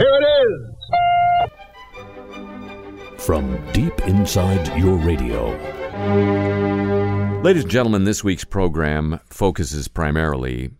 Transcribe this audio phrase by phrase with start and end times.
[0.00, 1.50] Here it is!
[3.22, 5.50] From deep inside your radio.
[7.42, 10.70] Ladies and gentlemen, this week's program focuses primarily,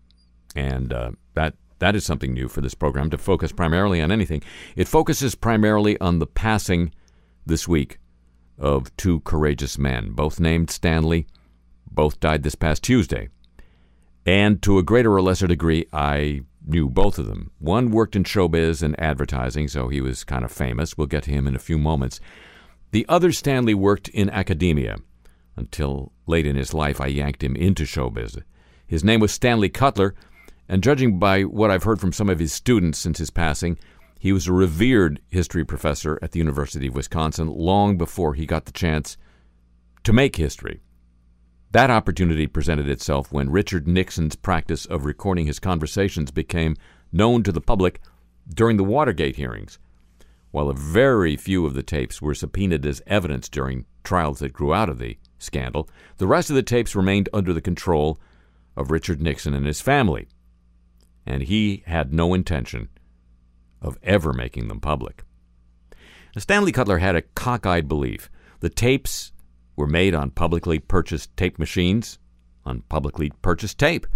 [0.56, 4.42] and uh, that that is something new for this program to focus primarily on anything.
[4.74, 6.90] It focuses primarily on the passing
[7.44, 7.98] this week
[8.56, 11.26] of two courageous men, both named Stanley.
[11.90, 13.28] Both died this past Tuesday.
[14.26, 17.50] And to a greater or lesser degree, I knew both of them.
[17.58, 20.96] One worked in showbiz and advertising, so he was kind of famous.
[20.96, 22.20] We'll get to him in a few moments.
[22.92, 24.98] The other Stanley worked in academia.
[25.56, 28.42] Until late in his life, I yanked him into showbiz.
[28.86, 30.14] His name was Stanley Kutler,
[30.68, 33.78] and judging by what I've heard from some of his students since his passing,
[34.18, 38.66] he was a revered history professor at the University of Wisconsin long before he got
[38.66, 39.16] the chance
[40.04, 40.80] to make history.
[41.72, 46.76] That opportunity presented itself when Richard Nixon's practice of recording his conversations became
[47.12, 48.00] known to the public
[48.52, 49.78] during the Watergate hearings.
[50.50, 54.74] While a very few of the tapes were subpoenaed as evidence during trials that grew
[54.74, 58.18] out of the scandal, the rest of the tapes remained under the control
[58.76, 60.26] of Richard Nixon and his family,
[61.24, 62.88] and he had no intention
[63.80, 65.22] of ever making them public.
[66.36, 68.28] Stanley Kutler had a cockeyed belief.
[68.58, 69.30] The tapes
[69.80, 72.18] were made on publicly purchased tape machines,
[72.66, 74.06] on publicly purchased tape,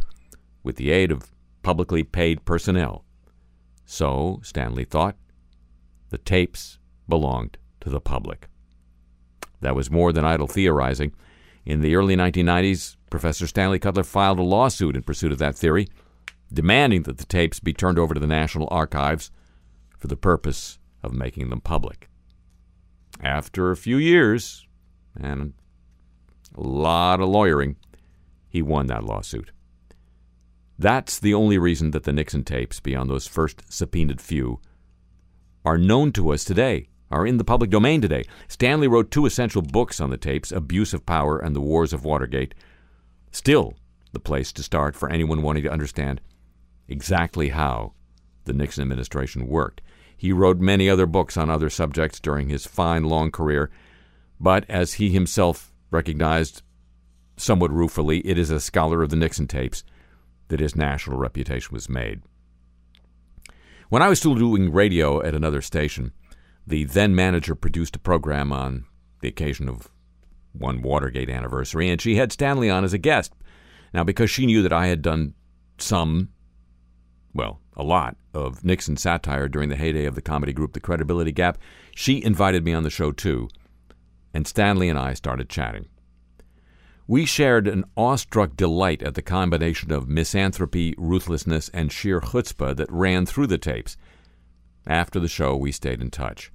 [0.62, 3.04] with the aid of publicly paid personnel.
[3.86, 5.16] So, Stanley thought,
[6.10, 8.48] the tapes belonged to the public.
[9.62, 11.12] That was more than idle theorizing.
[11.64, 15.88] In the early 1990s, Professor Stanley Kutler filed a lawsuit in pursuit of that theory,
[16.52, 19.30] demanding that the tapes be turned over to the National Archives
[19.98, 22.10] for the purpose of making them public.
[23.22, 24.66] After a few years
[25.20, 25.52] and
[26.56, 27.76] a lot of lawyering,
[28.48, 29.50] he won that lawsuit.
[30.78, 34.60] That's the only reason that the Nixon tapes, beyond those first subpoenaed few,
[35.64, 38.24] are known to us today, are in the public domain today.
[38.48, 42.04] Stanley wrote two essential books on the tapes Abuse of Power and The Wars of
[42.04, 42.54] Watergate.
[43.30, 43.74] Still,
[44.12, 46.20] the place to start for anyone wanting to understand
[46.88, 47.92] exactly how
[48.44, 49.80] the Nixon administration worked.
[50.16, 53.70] He wrote many other books on other subjects during his fine long career,
[54.44, 56.60] but as he himself recognized
[57.38, 59.82] somewhat ruefully, it is a scholar of the Nixon tapes
[60.48, 62.20] that his national reputation was made.
[63.88, 66.12] When I was still doing radio at another station,
[66.66, 68.84] the then manager produced a program on
[69.22, 69.88] the occasion of
[70.52, 73.32] one Watergate anniversary, and she had Stanley on as a guest.
[73.94, 75.32] Now, because she knew that I had done
[75.78, 76.28] some,
[77.32, 81.32] well, a lot of Nixon satire during the heyday of the comedy group The Credibility
[81.32, 81.56] Gap,
[81.94, 83.48] she invited me on the show too,
[84.34, 85.86] and Stanley and I started chatting.
[87.06, 92.90] We shared an awestruck delight at the combination of misanthropy, ruthlessness, and sheer chutzpah that
[92.90, 93.96] ran through the tapes.
[94.86, 96.50] After the show, we stayed in touch.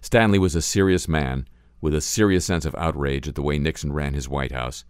[0.00, 1.46] Stanley was a serious man
[1.80, 4.84] with a serious sense of outrage at the way Nixon ran his White House,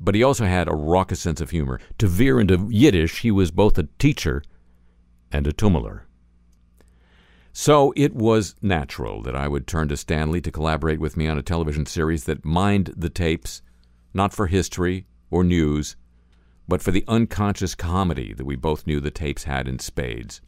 [0.00, 1.80] but he also had a raucous sense of humor.
[1.98, 4.42] To veer into Yiddish, he was both a teacher
[5.30, 6.02] and a tummeler.
[7.52, 11.36] So it was natural that I would turn to Stanley to collaborate with me on
[11.36, 13.60] a television series that mined the tapes,
[14.14, 15.96] not for history or news,
[16.68, 20.40] but for the unconscious comedy that we both knew the tapes had in spades.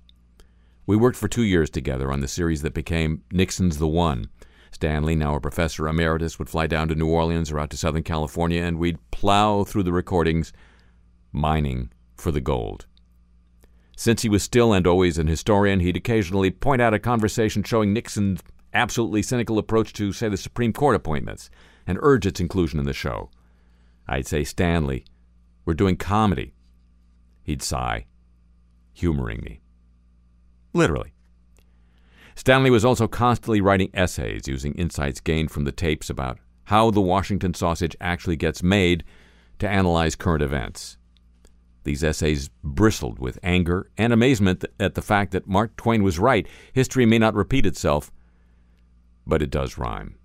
[0.86, 4.28] We worked for two years together on the series that became Nixon's the One.
[4.70, 8.02] Stanley, now a professor emeritus, would fly down to New Orleans or out to Southern
[8.02, 10.52] California, and we'd plow through the recordings,
[11.32, 12.86] mining for the gold.
[14.02, 17.92] Since he was still and always an historian, he'd occasionally point out a conversation showing
[17.92, 18.42] Nixon's
[18.74, 21.50] absolutely cynical approach to, say, the Supreme Court appointments
[21.86, 23.30] and urge its inclusion in the show.
[24.08, 25.04] I'd say, Stanley,
[25.64, 26.52] we're doing comedy.
[27.44, 28.06] He'd sigh,
[28.92, 29.60] humoring me.
[30.72, 31.12] Literally.
[32.34, 37.00] Stanley was also constantly writing essays using insights gained from the tapes about how the
[37.00, 39.04] Washington sausage actually gets made
[39.60, 40.98] to analyze current events.
[41.84, 46.47] These essays bristled with anger and amazement at the fact that Mark Twain was right.
[46.72, 48.12] History may not repeat itself,
[49.26, 50.17] but it does rhyme.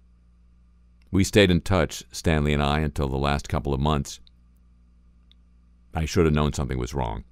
[1.09, 4.19] We stayed in touch, Stanley and I, until the last couple of months.
[5.94, 7.24] I should have known something was wrong.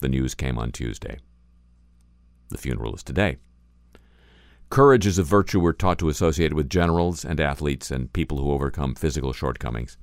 [0.00, 1.18] The news came on Tuesday.
[2.50, 3.36] The funeral is today.
[4.70, 8.50] Courage is a virtue we're taught to associate with generals and athletes and people who
[8.50, 9.96] overcome physical shortcomings.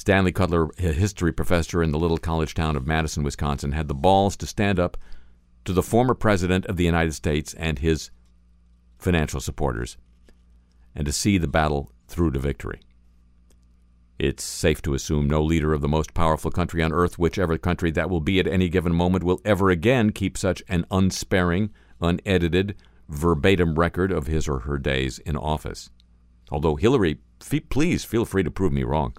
[0.00, 3.92] Stanley Kutler, a history professor in the little college town of Madison, Wisconsin, had the
[3.92, 4.96] balls to stand up
[5.66, 8.10] to the former president of the United States and his
[8.98, 9.98] financial supporters
[10.94, 12.80] and to see the battle through to victory.
[14.18, 17.90] It's safe to assume no leader of the most powerful country on earth, whichever country
[17.90, 22.74] that will be at any given moment, will ever again keep such an unsparing, unedited,
[23.10, 25.90] verbatim record of his or her days in office.
[26.50, 27.18] Although Hillary,
[27.68, 29.14] please feel free to prove me wrong.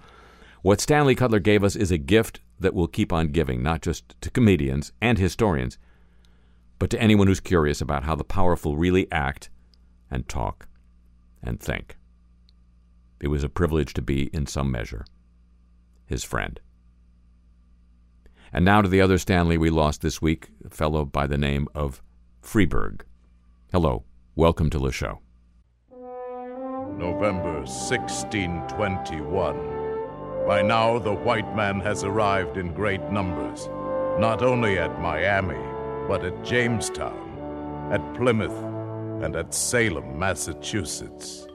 [0.62, 4.14] What Stanley Kutler gave us is a gift that will keep on giving, not just
[4.22, 5.80] to comedians and historians,
[6.78, 9.50] but to anyone who's curious about how the powerful really act
[10.12, 10.68] and talk
[11.42, 11.98] and think.
[13.20, 15.04] It was a privilege to be, in some measure,
[16.06, 16.60] his friend.
[18.54, 21.68] And now to the other Stanley we lost this week, a fellow by the name
[21.74, 22.04] of
[22.44, 23.02] Freberg.
[23.72, 24.04] Hello,
[24.36, 25.22] welcome to the show.
[27.00, 29.81] November 1621.
[30.52, 33.70] By now, the white man has arrived in great numbers,
[34.20, 35.64] not only at Miami,
[36.10, 38.62] but at Jamestown, at Plymouth,
[39.24, 41.48] and at Salem, Massachusetts.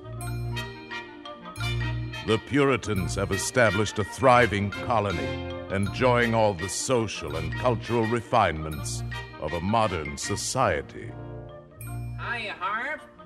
[2.26, 9.04] The Puritans have established a thriving colony, enjoying all the social and cultural refinements
[9.42, 11.12] of a modern society.
[12.18, 12.54] Hiya.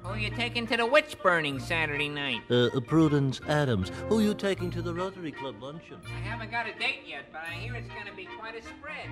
[0.02, 2.40] Who you taking to the witch burning Saturday night?
[2.50, 3.90] Uh, uh, Prudence Adams.
[4.08, 6.00] Who you taking to the Rotary Club luncheon?
[6.06, 8.62] I haven't got a date yet, but I hear it's going to be quite a
[8.62, 9.10] spread.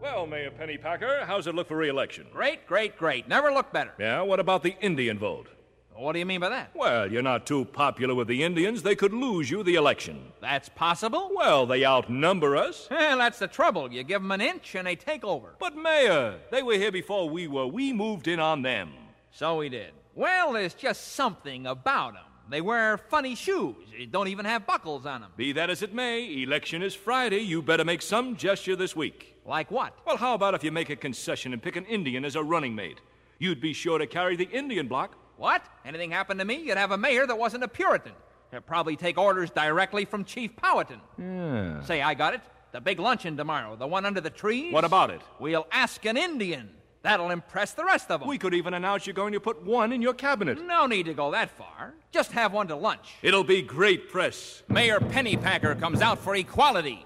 [0.00, 2.26] Well, Mayor Pennypacker, how's it look for re-election?
[2.32, 3.26] Great, great, great.
[3.26, 3.94] Never looked better.
[3.98, 5.48] Yeah, what about the Indian vote?
[5.96, 6.70] What do you mean by that?
[6.74, 8.82] Well, you're not too popular with the Indians.
[8.82, 10.32] They could lose you the election.
[10.40, 11.30] That's possible?
[11.34, 12.88] Well, they outnumber us.
[12.90, 13.92] Well, that's the trouble.
[13.92, 15.54] You give them an inch and they take over.
[15.60, 17.66] But, Mayor, they were here before we were.
[17.66, 18.92] We moved in on them.
[19.30, 19.92] So we did.
[20.16, 22.24] Well, there's just something about them.
[22.50, 23.76] They wear funny shoes.
[23.96, 25.30] They don't even have buckles on them.
[25.36, 27.38] Be that as it may, election is Friday.
[27.38, 29.36] You better make some gesture this week.
[29.46, 29.96] Like what?
[30.06, 32.74] Well, how about if you make a concession and pick an Indian as a running
[32.74, 33.00] mate?
[33.38, 35.64] You'd be sure to carry the Indian block what?
[35.84, 38.12] Anything happened to me, you'd have a mayor that wasn't a Puritan.
[38.52, 41.00] He'd probably take orders directly from Chief Powhatan.
[41.18, 41.82] Yeah.
[41.82, 42.40] Say, I got it.
[42.72, 44.72] The big luncheon tomorrow, the one under the trees.
[44.72, 45.20] What about it?
[45.38, 46.70] We'll ask an Indian.
[47.02, 48.28] That'll impress the rest of them.
[48.28, 50.64] We could even announce you're going to put one in your cabinet.
[50.64, 51.94] No need to go that far.
[52.10, 53.14] Just have one to lunch.
[53.22, 54.62] It'll be great press.
[54.68, 57.04] Mayor Pennypacker comes out for equality,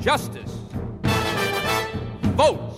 [0.00, 0.52] justice,
[2.34, 2.74] votes.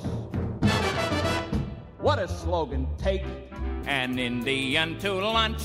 [1.99, 2.89] What a slogan.
[2.99, 3.23] Take
[3.91, 5.61] an Indian to lunch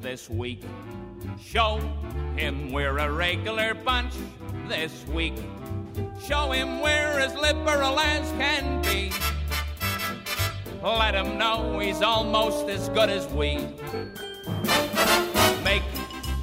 [0.00, 0.62] this week.
[1.44, 1.80] Show
[2.36, 4.14] him we're a regular bunch
[4.68, 5.34] this week.
[6.24, 9.10] Show him we're as liberal as can be.
[10.84, 13.56] Let him know he's almost as good as we.
[15.64, 15.82] Make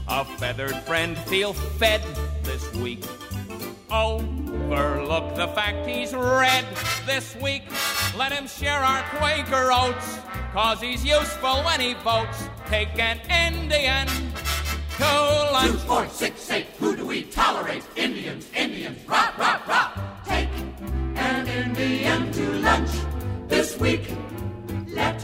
[0.09, 2.01] a feathered friend feel fed
[2.43, 3.05] this week.
[3.89, 6.65] Overlook the fact he's red
[7.05, 7.63] this week.
[8.17, 10.17] Let him share our Quaker oats
[10.53, 12.49] Cause he's useful when he votes.
[12.67, 14.05] Take an Indian
[14.97, 15.03] to
[15.53, 15.71] lunch.
[15.71, 16.65] Two, four, six, eight.
[16.77, 17.83] Who do we tolerate?
[17.95, 19.91] Indians, Indians, rah, rah, rah.
[20.25, 20.49] Take
[21.15, 22.91] an Indian to lunch
[23.47, 24.11] this week.
[24.89, 25.21] Let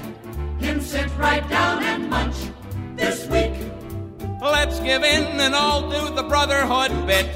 [0.60, 2.38] him sit right down and munch
[2.96, 3.52] this week.
[4.42, 7.28] Let's give in and all do the brotherhood bit.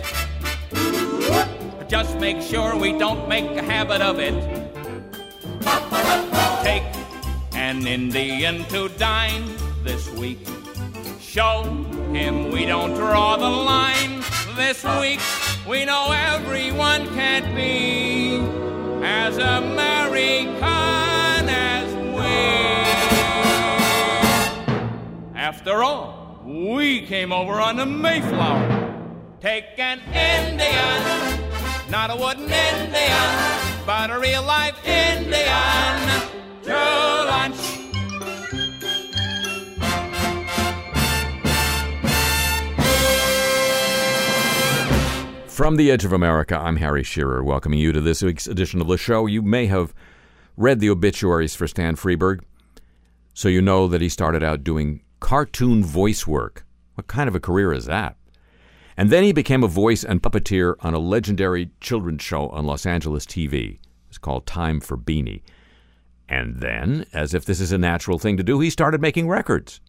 [1.90, 4.34] Just make sure we don't make a habit of it.
[6.64, 7.00] Take
[7.62, 9.46] an Indian to dine
[9.84, 10.40] this week.
[11.19, 11.62] Show
[12.12, 14.24] him we don't draw the line
[14.56, 15.19] this week.
[15.69, 18.40] We know everyone can't be
[19.06, 21.88] as American as
[22.18, 22.41] we.
[25.36, 28.65] After all, we came over on the Mayflower.
[29.39, 36.40] Take an Indian, not a wooden Indian, but a real life Indian
[36.72, 37.58] to lunch.
[45.48, 48.88] From the Edge of America, I'm Harry Shearer, welcoming you to this week's edition of
[48.88, 49.25] the show.
[49.25, 49.94] You may have
[50.58, 52.42] read the obituaries for Stan Freberg,
[53.34, 56.66] so you know that he started out doing cartoon voice work.
[56.96, 58.16] What kind of a career is that?
[58.98, 62.86] And then he became a voice and puppeteer on a legendary children's show on Los
[62.86, 63.80] Angeles TV.
[64.10, 65.42] It's called Time for Beanie.
[66.32, 69.82] And then, as if this is a natural thing to do, he started making records.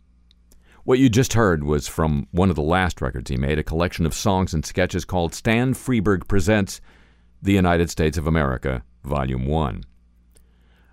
[0.83, 4.05] What you just heard was from one of the last records he made, a collection
[4.07, 6.81] of songs and sketches called Stan Freberg Presents
[7.41, 9.85] The United States of America, Volume 1.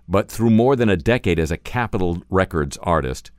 [0.06, 3.32] But through more than a decade as a Capitol Records artist,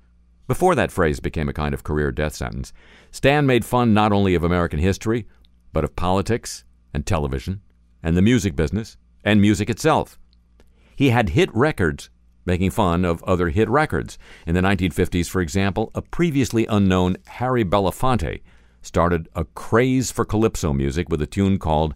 [0.48, 2.74] before that phrase became a kind of career death sentence,
[3.12, 5.30] Stan made fun not only of American history,
[5.72, 7.62] but of politics and television
[8.04, 10.20] and the music business and music itself.
[11.02, 12.12] He had hit records
[12.46, 14.20] making fun of other hit records.
[14.46, 18.44] In the 1950s, for example, a previously unknown Harry Belafonte
[18.84, 21.96] started a craze for calypso music with a tune called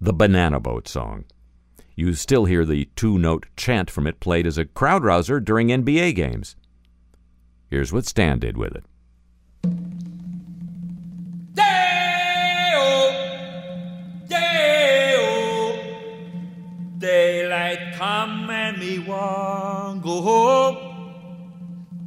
[0.00, 1.26] the Banana Boat Song.
[1.94, 5.68] You still hear the two note chant from it played as a crowd rouser during
[5.68, 6.56] NBA games.
[7.70, 8.84] Here's what Stan did with it.
[17.54, 20.76] Daylight come and me want go home.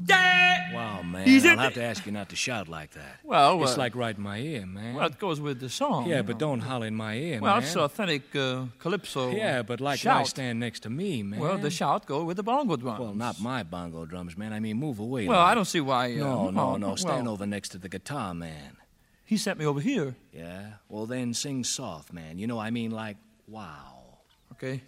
[0.04, 0.72] Day.
[0.74, 1.26] Wow, man.
[1.26, 3.20] He's I'll have to ask you not to shout like that.
[3.24, 4.96] Well, it's uh, like right in my ear, man.
[4.96, 6.08] Well, it goes with the song.
[6.08, 6.40] yeah, but know.
[6.40, 7.62] don't holler in my ear, Well, man.
[7.62, 9.32] Well, it's authentic uh, calypso.
[9.32, 10.28] Yeah, but like when I shout.
[10.28, 11.40] stand next to me, man.
[11.40, 13.00] Well, the shout go with the bongo drum.
[13.00, 14.52] Well, not my bongo drums, man.
[14.52, 15.28] I mean, move away.
[15.28, 15.52] Well, like.
[15.52, 16.14] I don't see why.
[16.14, 16.96] Uh, No, no, no.
[16.96, 18.78] Stand well, over next to the guitar, man.
[19.24, 20.16] He sent me over here.
[20.34, 20.74] Yeah?
[20.90, 22.38] Well, then sing soft, man.
[22.38, 24.20] You know, I mean, like, wow.
[24.54, 24.82] Okay.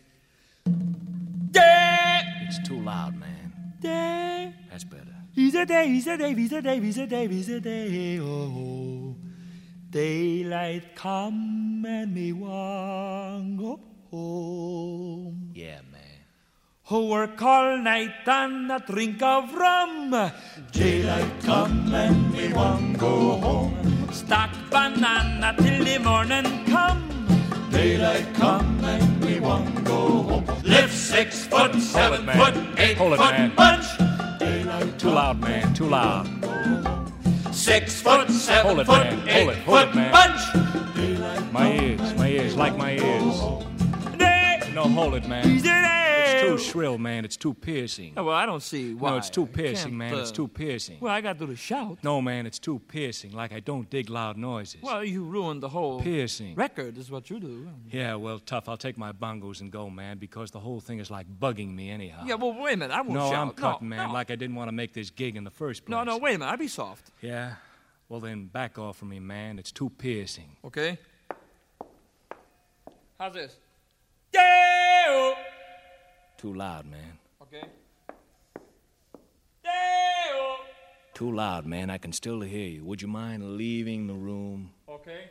[2.49, 3.53] It's too loud, man.
[3.79, 4.53] Day.
[4.71, 5.15] That's better.
[5.33, 8.19] He's a day, he's a day, he's a day, he's a day, he's a day.
[8.19, 9.15] Oh,
[9.89, 15.51] daylight come and me want go home.
[15.53, 16.01] Yeah, man.
[16.85, 20.31] Who work all night and a drink of rum.
[20.71, 24.09] Daylight come and me want go home.
[24.11, 27.27] Stack banana till the morning come.
[27.69, 29.08] Daylight come and
[29.39, 30.45] go home.
[30.63, 32.37] Lift six foot, seven man.
[32.37, 33.55] foot, eight Hold it, foot man.
[33.55, 34.99] bunch.
[34.99, 35.73] Too loud, man.
[35.73, 36.27] Too loud.
[37.53, 39.17] Six foot, seven Hold it, foot, man.
[39.17, 40.11] Hold eight it, hold foot it, man.
[40.11, 41.53] bunch.
[41.53, 42.13] My ears.
[42.15, 42.55] My ears.
[42.55, 43.41] Like my ears.
[44.73, 45.88] No, hold it, man.
[46.41, 47.25] Too shrill, man.
[47.25, 48.13] It's too piercing.
[48.17, 49.11] Oh, well, I don't see why.
[49.11, 50.13] No, it's too piercing, man.
[50.13, 50.97] It's uh, too piercing.
[50.99, 51.97] Well, I got to do the shout.
[52.03, 53.31] No, man, it's too piercing.
[53.31, 54.81] Like I don't dig loud noises.
[54.81, 56.55] Well, you ruined the whole Piercing.
[56.55, 57.69] record, is what you do.
[57.91, 58.69] Yeah, well, tough.
[58.69, 61.89] I'll take my bongos and go, man, because the whole thing is like bugging me
[61.89, 62.23] anyhow.
[62.25, 62.93] Yeah, well, wait a minute.
[62.93, 63.47] I won't no, shout.
[63.47, 64.07] I'm cutting, no, man.
[64.07, 64.13] No.
[64.13, 65.91] Like I didn't want to make this gig in the first place.
[65.91, 66.51] no, no, wait a minute.
[66.51, 67.11] I'll be soft.
[67.21, 67.55] Yeah?
[68.07, 69.59] Well, then back off from me, man.
[69.59, 70.55] It's too piercing.
[70.65, 70.97] Okay?
[73.19, 73.57] How's this?
[74.31, 75.35] Deo!
[76.39, 77.17] Too loud, man.
[77.41, 77.65] Okay?
[81.13, 81.89] Too loud, man.
[81.89, 82.85] I can still hear you.
[82.85, 84.71] Would you mind leaving the room?
[84.87, 85.25] Okay?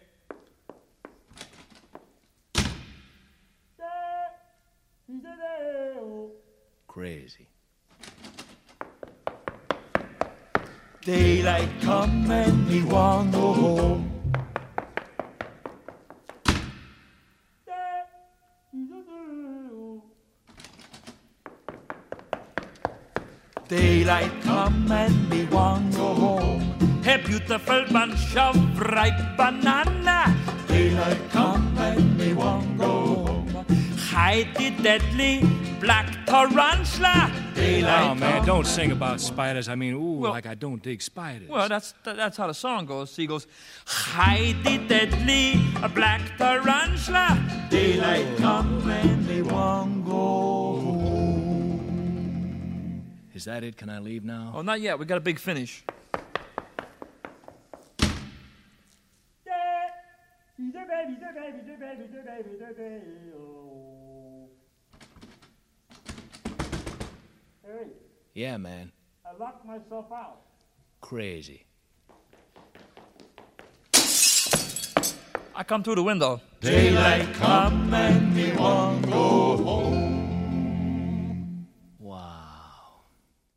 [6.86, 7.48] Crazy.
[11.00, 14.17] Daylight come and me want go home.
[23.68, 26.62] Daylight come and me want go home.
[27.06, 30.34] A beautiful bunch of ripe banana.
[30.66, 33.64] Daylight come and me want go home.
[33.96, 35.42] Hide the deadly
[35.80, 37.30] black tarantula.
[37.54, 39.68] Daylight Oh, man, don't sing about spiders.
[39.68, 41.48] I mean, ooh, Well- like I don't dig spiders.
[41.48, 43.14] Well, that's that's how the song goes.
[43.16, 43.46] He goes,
[43.86, 45.60] hide the deadly
[45.94, 47.36] black tarantula.
[47.70, 48.57] Daylight come
[53.38, 53.76] Is that it?
[53.76, 54.50] Can I leave now?
[54.52, 54.98] Oh, not yet.
[54.98, 55.84] We got a big finish.
[68.34, 68.90] Yeah, man.
[69.24, 70.40] I locked myself out.
[71.00, 71.64] Crazy.
[75.54, 76.40] I come through the window.
[76.60, 80.27] Daylight come and me want go home.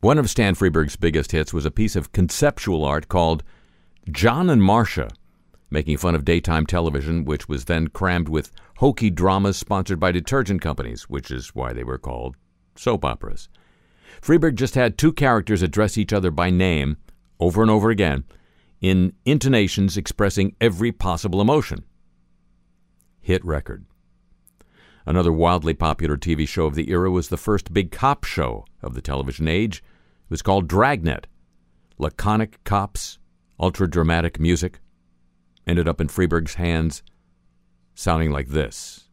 [0.02, 3.44] One of Stan Freberg's biggest hits was a piece of conceptual art called
[4.10, 5.10] John and Marcia,
[5.70, 10.60] making fun of daytime television, which was then crammed with hokey dramas sponsored by detergent
[10.60, 12.34] companies, which is why they were called
[12.74, 13.48] soap operas.
[14.20, 16.96] Freberg just had two characters address each other by name
[17.38, 18.24] over and over again
[18.80, 21.84] in intonations expressing every possible emotion.
[23.20, 23.86] Hit record.
[25.06, 28.94] Another wildly popular TV show of the era was the first big cop show of
[28.94, 29.80] the television age.
[30.32, 31.26] It was called Dragnet.
[31.98, 33.18] Laconic cops,
[33.60, 34.80] ultra dramatic music,
[35.66, 37.02] ended up in Freberg's hands
[37.94, 39.10] sounding like this.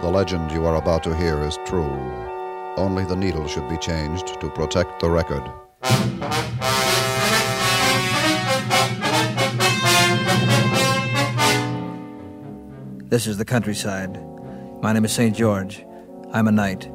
[0.00, 2.00] The legend you are about to hear is true.
[2.78, 5.42] Only the needle should be changed to protect the record.
[13.12, 14.18] This is the countryside.
[14.80, 15.36] My name is St.
[15.36, 15.84] George.
[16.32, 16.90] I'm a knight.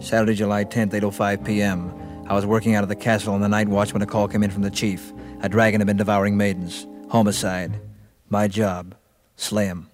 [0.00, 1.94] Saturday, July 10th, 8.05 p.m.
[2.28, 4.42] I was working out of the castle on the night watch when a call came
[4.42, 5.12] in from the chief.
[5.42, 6.88] A dragon had been devouring maidens.
[7.08, 7.78] Homicide.
[8.30, 8.96] My job.
[9.36, 9.88] Slay him.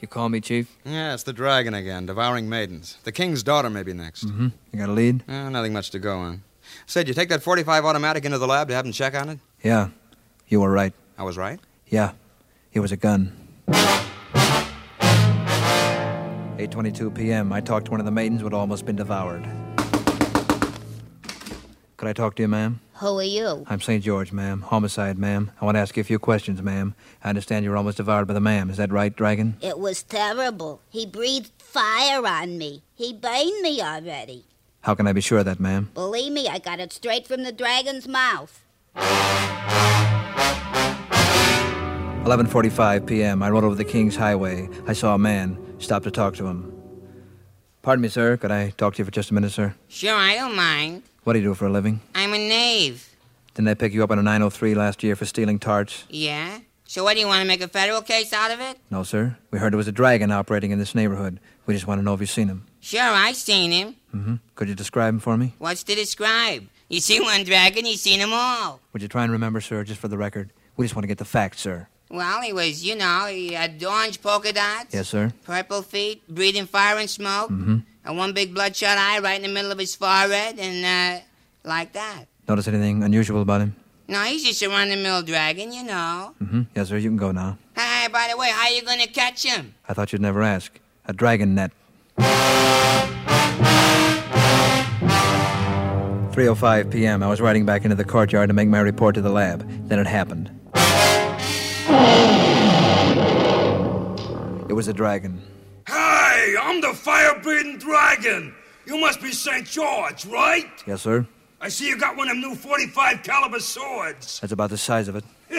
[0.00, 0.76] You call me, Chief?
[0.84, 2.98] Yeah, it's the dragon again, devouring maidens.
[3.04, 4.26] The king's daughter may be next.
[4.26, 4.48] Mm-hmm.
[4.70, 5.24] You got a lead?
[5.26, 6.42] Eh, nothing much to go on.
[6.84, 9.30] Say, did you take that 45 automatic into the lab to have them check on
[9.30, 9.38] it?
[9.62, 9.88] Yeah,
[10.46, 10.92] you were right.
[11.18, 11.60] I was right.
[11.86, 12.12] Yeah,
[12.72, 13.32] it was a gun.
[16.58, 17.52] 8:22 p.m.
[17.52, 19.46] I talked to one of the maidens who had almost been devoured.
[21.96, 22.80] Could I talk to you, ma'am?
[22.94, 23.64] Who are you?
[23.68, 24.02] I'm St.
[24.02, 24.62] George, ma'am.
[24.62, 25.50] Homicide, ma'am.
[25.60, 26.94] I want to ask you a few questions, ma'am.
[27.22, 28.70] I understand you were almost devoured by the ma'am.
[28.70, 29.56] Is that right, Dragon?
[29.60, 30.80] It was terrible.
[30.90, 32.82] He breathed fire on me.
[32.94, 34.46] He burned me already.
[34.82, 35.90] How can I be sure of that, ma'am?
[35.94, 38.64] Believe me, I got it straight from the dragon's mouth.
[42.24, 43.42] 11:45 p.m.
[43.42, 44.68] I rode over the King's Highway.
[44.86, 45.58] I saw a man.
[45.78, 46.72] Stopped to talk to him.
[47.82, 48.36] Pardon me, sir.
[48.36, 49.74] Could I talk to you for just a minute, sir?
[49.88, 51.02] Sure, I don't mind.
[51.24, 52.00] What do you do for a living?
[52.14, 53.16] I'm a knave.
[53.54, 56.04] Didn't I pick you up on a 903 last year for stealing tarts?
[56.08, 56.60] Yeah?
[56.84, 58.78] So what, do you want to make a federal case out of it?
[58.90, 59.36] No, sir.
[59.50, 61.40] We heard there was a dragon operating in this neighborhood.
[61.66, 62.66] We just want to know if you've seen him.
[62.80, 63.96] Sure, I seen him.
[64.14, 64.34] Mm-hmm.
[64.54, 65.54] Could you describe him for me?
[65.58, 66.68] What's to describe?
[66.88, 68.78] You see one dragon, you seen 'em all.
[68.92, 70.52] Would you try and remember, sir, just for the record?
[70.76, 71.88] We just want to get the facts, sir.
[72.12, 75.32] Well, he was, you know, he had orange polka dots, Yes, sir.
[75.44, 77.78] purple feet, breathing fire and smoke, Mm-hmm.
[78.04, 81.22] and one big bloodshot eye right in the middle of his forehead, and, uh,
[81.64, 82.26] like that.
[82.46, 83.74] Notice anything unusual about him?
[84.08, 86.34] No, he's just a run-of-the-mill dragon, you know.
[86.42, 86.62] Mm-hmm.
[86.76, 86.98] Yes, sir.
[86.98, 87.56] You can go now.
[87.74, 89.74] Hey, by the way, how are you gonna catch him?
[89.88, 90.78] I thought you'd never ask.
[91.06, 91.70] A dragon net.
[96.32, 97.22] 3:05 p.m.
[97.22, 99.66] I was riding back into the courtyard to make my report to the lab.
[99.88, 100.50] Then it happened.
[104.72, 105.42] It was a dragon.
[105.86, 108.54] Hey, I'm the fire-breathing dragon.
[108.86, 109.66] You must be St.
[109.66, 110.66] George, right?
[110.86, 111.26] Yes, sir.
[111.60, 114.40] I see you got one of them new 45 caliber swords.
[114.40, 115.24] That's about the size of it.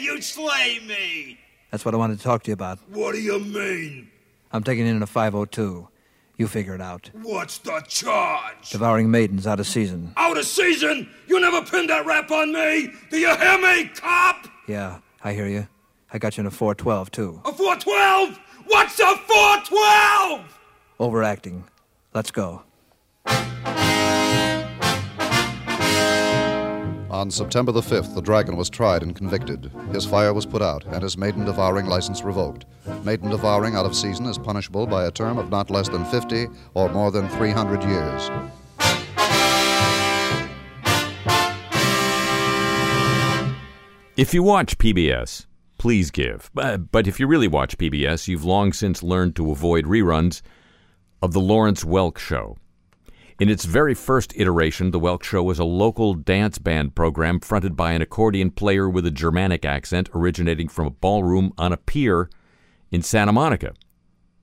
[0.00, 1.38] you slay me.
[1.70, 2.78] That's what I wanted to talk to you about.
[2.88, 4.08] What do you mean?
[4.52, 5.86] I'm taking in a 502.
[6.38, 7.10] You figure it out.
[7.12, 8.70] What's the charge?
[8.70, 10.14] Devouring maidens out of season.
[10.16, 11.10] Out of season?
[11.26, 12.90] You never pinned that rap on me.
[13.10, 14.48] Do you hear me, cop?
[14.66, 15.68] Yeah, I hear you.
[16.14, 17.40] I got you in a 412, too.
[17.46, 18.38] A 412?
[18.66, 20.58] What's a 412?
[21.00, 21.64] Overacting.
[22.12, 22.62] Let's go.
[27.10, 29.70] On September the 5th, the dragon was tried and convicted.
[29.92, 32.66] His fire was put out and his maiden devouring license revoked.
[33.04, 36.48] Maiden devouring out of season is punishable by a term of not less than 50
[36.74, 38.30] or more than 300 years.
[44.16, 45.46] If you watch PBS,
[45.82, 46.48] please give.
[46.54, 50.40] But if you really watch PBS, you've long since learned to avoid reruns
[51.20, 52.56] of The Lawrence Welk Show.
[53.40, 57.76] In its very first iteration, The Welk Show was a local dance band program fronted
[57.76, 62.30] by an accordion player with a Germanic accent originating from a ballroom on a pier
[62.92, 63.74] in Santa Monica.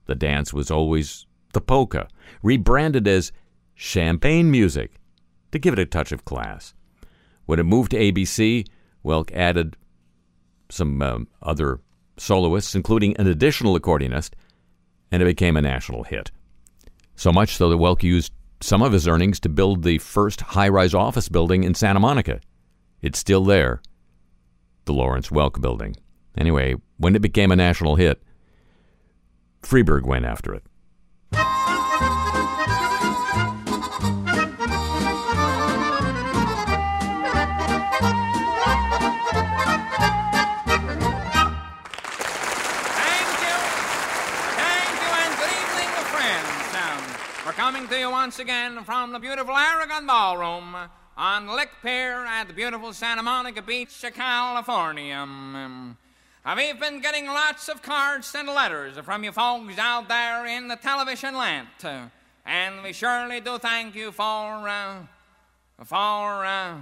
[0.04, 1.24] The dance was always
[1.54, 2.08] the polka,
[2.42, 3.32] rebranded as
[3.74, 5.00] champagne music
[5.52, 6.74] to give it a touch of class.
[7.46, 8.66] When it moved to ABC,
[9.02, 9.78] Welk added
[10.70, 11.80] some um, other
[12.16, 14.30] soloists, including an additional accordionist,
[15.10, 16.30] and it became a national hit.
[17.16, 20.68] So much so that Welk used some of his earnings to build the first high
[20.68, 22.40] rise office building in Santa Monica.
[23.02, 23.80] It's still there,
[24.84, 25.96] the Lawrence Welk building.
[26.36, 28.22] Anyway, when it became a national hit,
[29.62, 30.62] Freberg went after it.
[48.30, 50.76] Once again from the beautiful Aragon Ballroom
[51.16, 55.16] on Lick Pier at the beautiful Santa Monica Beach, California.
[55.16, 60.68] Uh, we've been getting lots of cards and letters from you folks out there in
[60.68, 61.66] the television land.
[61.82, 62.02] Uh,
[62.46, 64.22] and we surely do thank you for,
[64.68, 64.98] uh,
[65.82, 66.76] for, uh,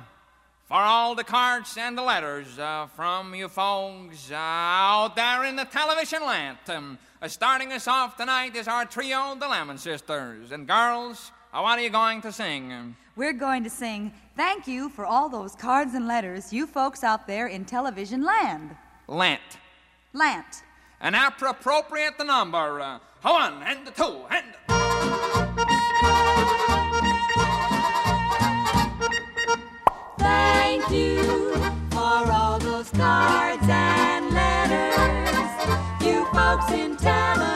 [0.67, 5.57] for all the cards and the letters uh, from you folks uh, out there in
[5.57, 6.59] the television land.
[6.69, 10.53] Um, uh, starting us off tonight is our trio, the Lemon Sisters.
[10.53, 11.33] And girls,
[11.63, 12.95] what are you going to sing?
[13.17, 17.27] We're going to sing thank you for all those cards and letters you folks out
[17.27, 18.77] there in television land.
[19.09, 19.41] Lent.
[20.13, 20.63] Lant.
[21.01, 22.81] And after appropriate the number.
[22.81, 24.47] Uh, one and the two and.
[30.19, 31.55] Thank you
[31.91, 37.48] for all those cards and letters, you folks in television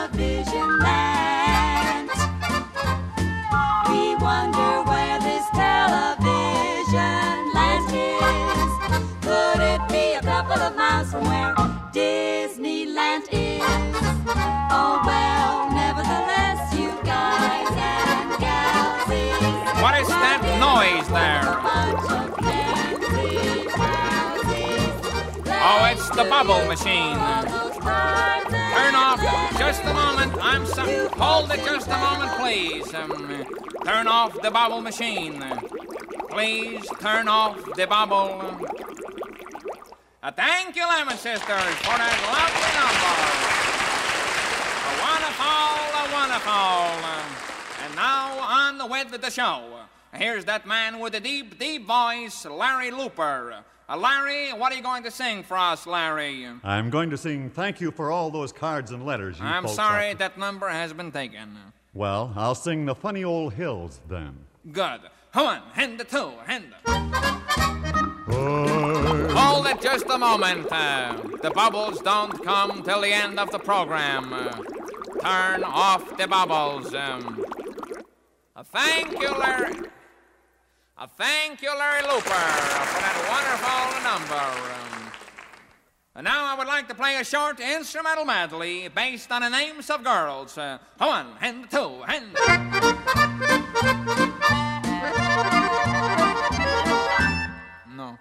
[14.75, 15.03] Oh
[19.83, 21.43] What is that noise there?
[25.61, 27.17] Oh, it's the bubble machine.
[28.73, 29.19] Turn off.
[29.59, 30.33] Just a moment.
[30.41, 30.89] I'm some.
[31.19, 32.93] Hold it just a moment, please.
[32.93, 33.45] Um,
[33.85, 35.43] turn off the bubble machine.
[36.29, 38.41] Please turn off the bubble.
[40.23, 43.72] Uh, thank you, Lemon Sisters, for that lovely number.
[45.03, 45.45] Wonderful,
[46.01, 46.53] a wonderful.
[47.83, 49.79] And now on with the show.
[50.13, 53.55] Here's that man with the deep, deep voice, Larry Looper.
[53.89, 56.47] Uh, Larry, what are you going to sing for us, Larry?
[56.63, 60.09] I'm going to sing thank you for all those cards and letters you I'm sorry
[60.09, 61.57] have- that number has been taken.
[61.93, 64.37] Well, I'll sing the funny old hills then.
[64.71, 65.01] Good.
[65.33, 66.65] One, and the two, and
[69.35, 70.67] Hold it just a moment.
[70.71, 74.31] Uh, the bubbles don't come till the end of the program.
[75.23, 76.93] Turn off the bubbles.
[76.93, 77.45] Um,
[78.57, 79.87] uh, thank you, Larry.
[80.97, 84.43] Uh, thank you, Larry Looper, for that wonderful number.
[84.73, 85.11] Um,
[86.15, 89.89] and now I would like to play a short instrumental medley based on the names
[89.89, 90.57] of girls.
[90.57, 92.33] Uh, one, and two, and.
[97.95, 98.17] No.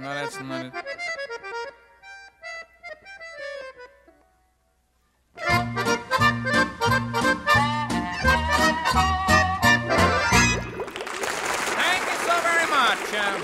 [0.00, 0.72] No, that's not it.
[11.74, 13.14] Thank you so very much.
[13.14, 13.42] Um,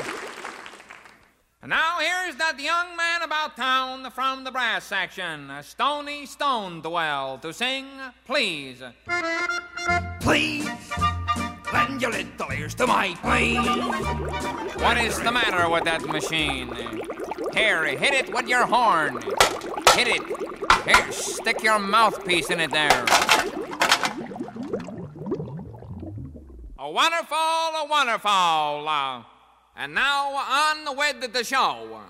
[1.62, 7.38] and now here's that young man about town from the brass section, Stony Stone Dwell,
[7.38, 7.86] to sing
[8.24, 8.82] Please.
[10.20, 10.68] Please,
[11.72, 13.56] lend your little ears to my plea.
[14.82, 16.72] What is the matter with that machine?
[17.54, 19.20] Here, hit it with your horn.
[19.94, 20.47] Hit it.
[20.88, 23.04] Here, stick your mouthpiece in it there.
[26.78, 28.88] A wonderful, a wonderful.
[28.88, 29.22] Uh,
[29.76, 32.00] and now on with the show.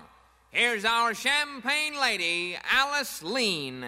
[0.51, 3.83] Here's our champagne lady, Alice Lean.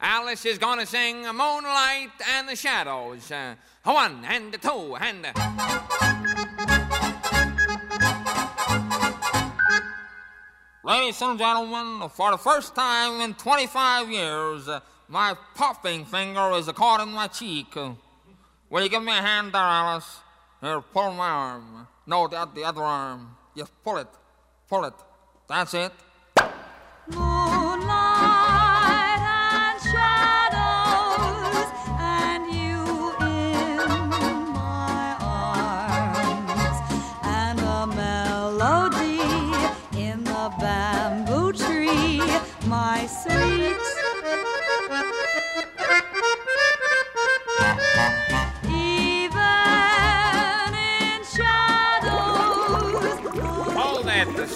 [0.00, 3.30] Alice is gonna sing Moonlight and the Shadows.
[3.30, 6.21] Uh, one and two and.
[10.84, 16.66] Ladies and gentlemen, for the first time in 25 years, uh, my puffing finger is
[16.72, 17.72] caught in my cheek.
[18.68, 20.18] Will you give me a hand there, Alice?
[20.60, 21.86] Here, pull my arm.
[22.04, 23.36] No, the, the other arm.
[23.56, 24.08] Just pull it.
[24.68, 24.94] Pull it.
[25.48, 25.92] That's it.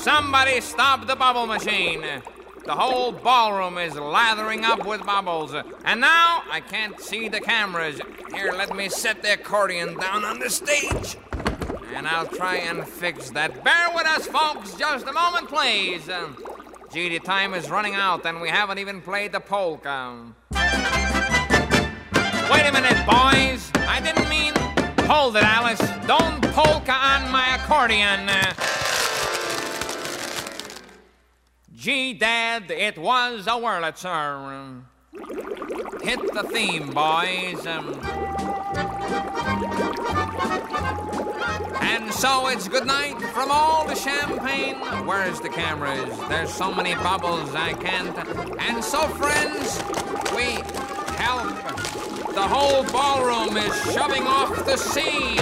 [0.06, 2.04] Somebody stop the bubble machine.
[2.64, 5.52] The whole ballroom is lathering up with bubbles.
[5.84, 8.00] And now I can't see the cameras.
[8.32, 11.16] Here, let me set the accordion down on the stage.
[11.92, 13.64] And I'll try and fix that.
[13.64, 14.74] Bear with us, folks.
[14.74, 16.08] Just a moment, please.
[16.92, 20.32] Gee, the time is running out, and we haven't even played the polka.
[20.52, 20.62] Wait
[22.64, 23.72] a minute, boys.
[23.88, 24.54] I didn't mean.
[25.08, 25.80] Hold it, Alice.
[26.06, 28.30] Don't polka on my accordion.
[31.86, 34.82] Gee, Dad, it was a Wurlitzer.
[36.02, 37.64] Hit the theme, boys.
[37.64, 37.94] Um,
[41.80, 44.74] and so it's good night from all the champagne.
[45.06, 46.18] Where's the cameras?
[46.28, 48.18] There's so many bubbles I can't.
[48.62, 49.80] And so, friends,
[50.34, 50.54] we
[51.14, 51.54] help.
[52.34, 55.36] The whole ballroom is shoving off the sea.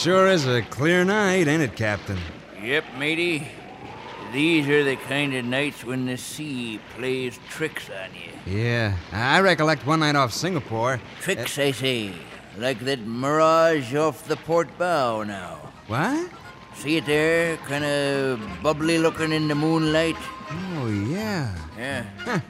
[0.00, 2.16] Sure is a clear night, ain't it, Captain?
[2.62, 3.46] Yep, matey.
[4.32, 8.32] These are the kind of nights when the sea plays tricks on you.
[8.50, 11.00] Yeah, I recollect one night off Singapore.
[11.20, 12.14] Tricks, uh, I say.
[12.56, 15.72] Like that mirage off the port bow now.
[15.86, 16.30] What?
[16.76, 17.58] See it there?
[17.58, 20.16] Kind of bubbly looking in the moonlight?
[20.50, 21.54] Oh, yeah.
[21.76, 22.04] Yeah.
[22.20, 22.40] Huh.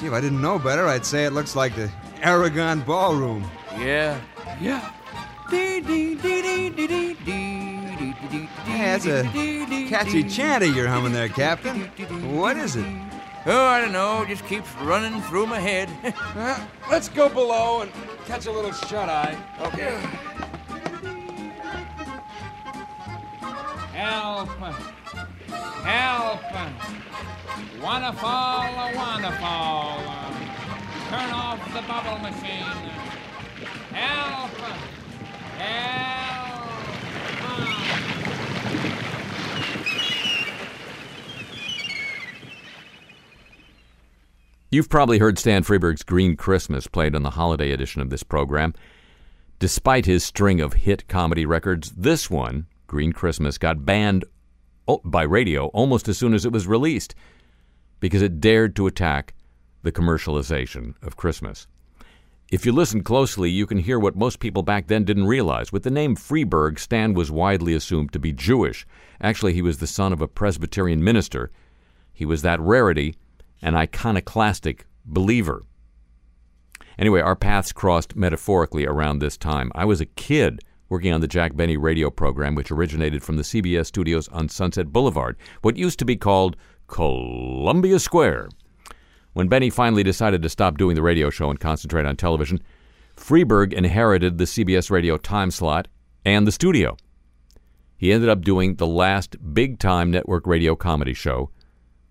[0.00, 1.90] Gee, if I didn't know better, I'd say it looks like the
[2.22, 3.44] Aragon Ballroom.
[3.76, 4.18] Yeah.
[4.58, 4.90] Yeah.
[5.50, 6.48] Yeah,
[8.98, 9.24] that's a
[9.88, 11.82] catchy chant you're humming there, Captain.
[12.34, 12.86] What is it?
[13.46, 15.90] Oh, I don't know, It just keeps running through my head.
[16.34, 16.58] Uh,
[16.90, 17.92] let's go below and
[18.26, 19.36] catch a little shut eye.
[19.60, 20.00] Okay.
[23.92, 24.48] Help!
[25.84, 26.40] Help!
[27.82, 28.62] Wanna fall.
[31.10, 32.90] Turn off the bubble machine.
[33.92, 34.50] Help!
[44.74, 48.74] You've probably heard Stan Freberg's Green Christmas played on the holiday edition of this program.
[49.60, 54.24] Despite his string of hit comedy records, this one, Green Christmas, got banned
[55.04, 57.14] by radio almost as soon as it was released
[58.00, 59.32] because it dared to attack
[59.84, 61.68] the commercialization of Christmas.
[62.54, 65.72] If you listen closely, you can hear what most people back then didn't realize.
[65.72, 68.86] With the name Freberg, Stan was widely assumed to be Jewish.
[69.20, 71.50] Actually, he was the son of a Presbyterian minister.
[72.12, 73.16] He was that rarity,
[73.60, 75.64] an iconoclastic believer.
[76.96, 79.72] Anyway, our paths crossed metaphorically around this time.
[79.74, 83.42] I was a kid working on the Jack Benny radio program, which originated from the
[83.42, 88.50] CBS studios on Sunset Boulevard, what used to be called Columbia Square.
[89.34, 92.62] When Benny finally decided to stop doing the radio show and concentrate on television,
[93.16, 95.88] Freberg inherited the CBS radio time slot
[96.24, 96.96] and the studio.
[97.96, 101.50] He ended up doing the last big time network radio comedy show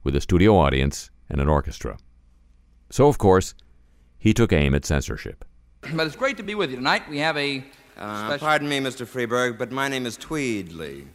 [0.04, 1.98] with a studio audience and an orchestra.
[2.90, 3.54] So, of course,
[4.18, 5.46] he took aim at censorship.
[5.94, 7.10] But it's great to be with you tonight.
[7.10, 7.64] We have a
[7.98, 9.06] Uh, pardon me, Mr.
[9.06, 11.06] Freberg, but my name is Tweedley.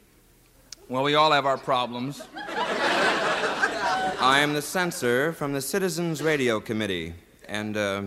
[0.89, 2.23] Well, we all have our problems.
[4.21, 7.15] I am the censor from the Citizens Radio Committee,
[7.49, 8.03] and uh,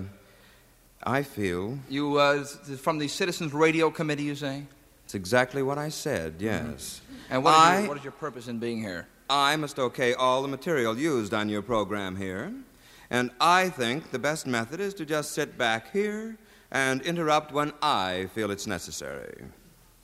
[1.02, 4.63] I feel You, uh, from the Citizens Radio Committee, you say?
[5.06, 7.00] it's exactly what I said, yes.
[7.30, 9.08] And what is, I, your, what is your purpose in being here?
[9.30, 12.52] I must okay all the material used on your program here,
[13.10, 16.38] and I think the best method is to just sit back here
[16.71, 19.45] and interrupt when I feel it's necessary.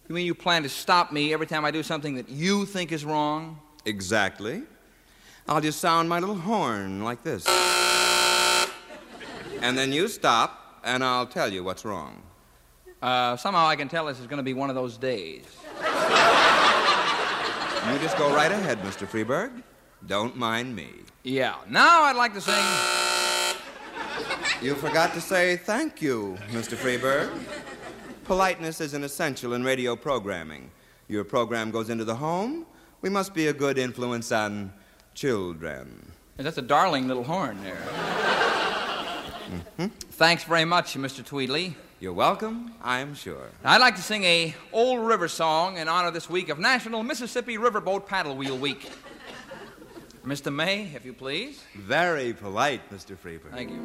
[0.07, 2.93] You mean you plan to stop me every time I do something that you think
[2.93, 3.59] is wrong?
[3.85, 4.63] Exactly.
[5.49, 7.47] I'll just sound my little horn like this.
[9.61, 12.21] And then you stop, and I'll tell you what's wrong.
[13.01, 15.45] Uh, somehow I can tell this is going to be one of those days.
[17.87, 19.07] You just go right ahead, Mr.
[19.07, 19.63] Freberg.
[20.05, 20.89] Don't mind me.
[21.23, 21.55] Yeah.
[21.69, 22.55] Now I'd like to sing.
[24.61, 26.75] You forgot to say thank you, Mr.
[26.75, 27.31] Freberg.
[28.25, 30.69] Politeness is an essential in radio programming.
[31.07, 32.65] Your program goes into the home.
[33.01, 34.73] We must be a good influence on
[35.17, 36.11] children.
[36.37, 37.81] That's a darling little horn there.
[39.47, 39.87] Mm-hmm.
[40.11, 41.25] Thanks very much, Mr.
[41.25, 41.73] Tweedley.
[41.99, 43.49] You're welcome, I'm sure.
[43.63, 47.57] I'd like to sing a old river song in honor this week of National Mississippi
[47.57, 48.91] Riverboat Paddle Wheel Week.
[50.23, 50.53] Mr.
[50.53, 51.63] May, if you please.
[51.75, 53.17] Very polite, Mr.
[53.17, 53.51] Freberg.
[53.51, 53.81] Thank you.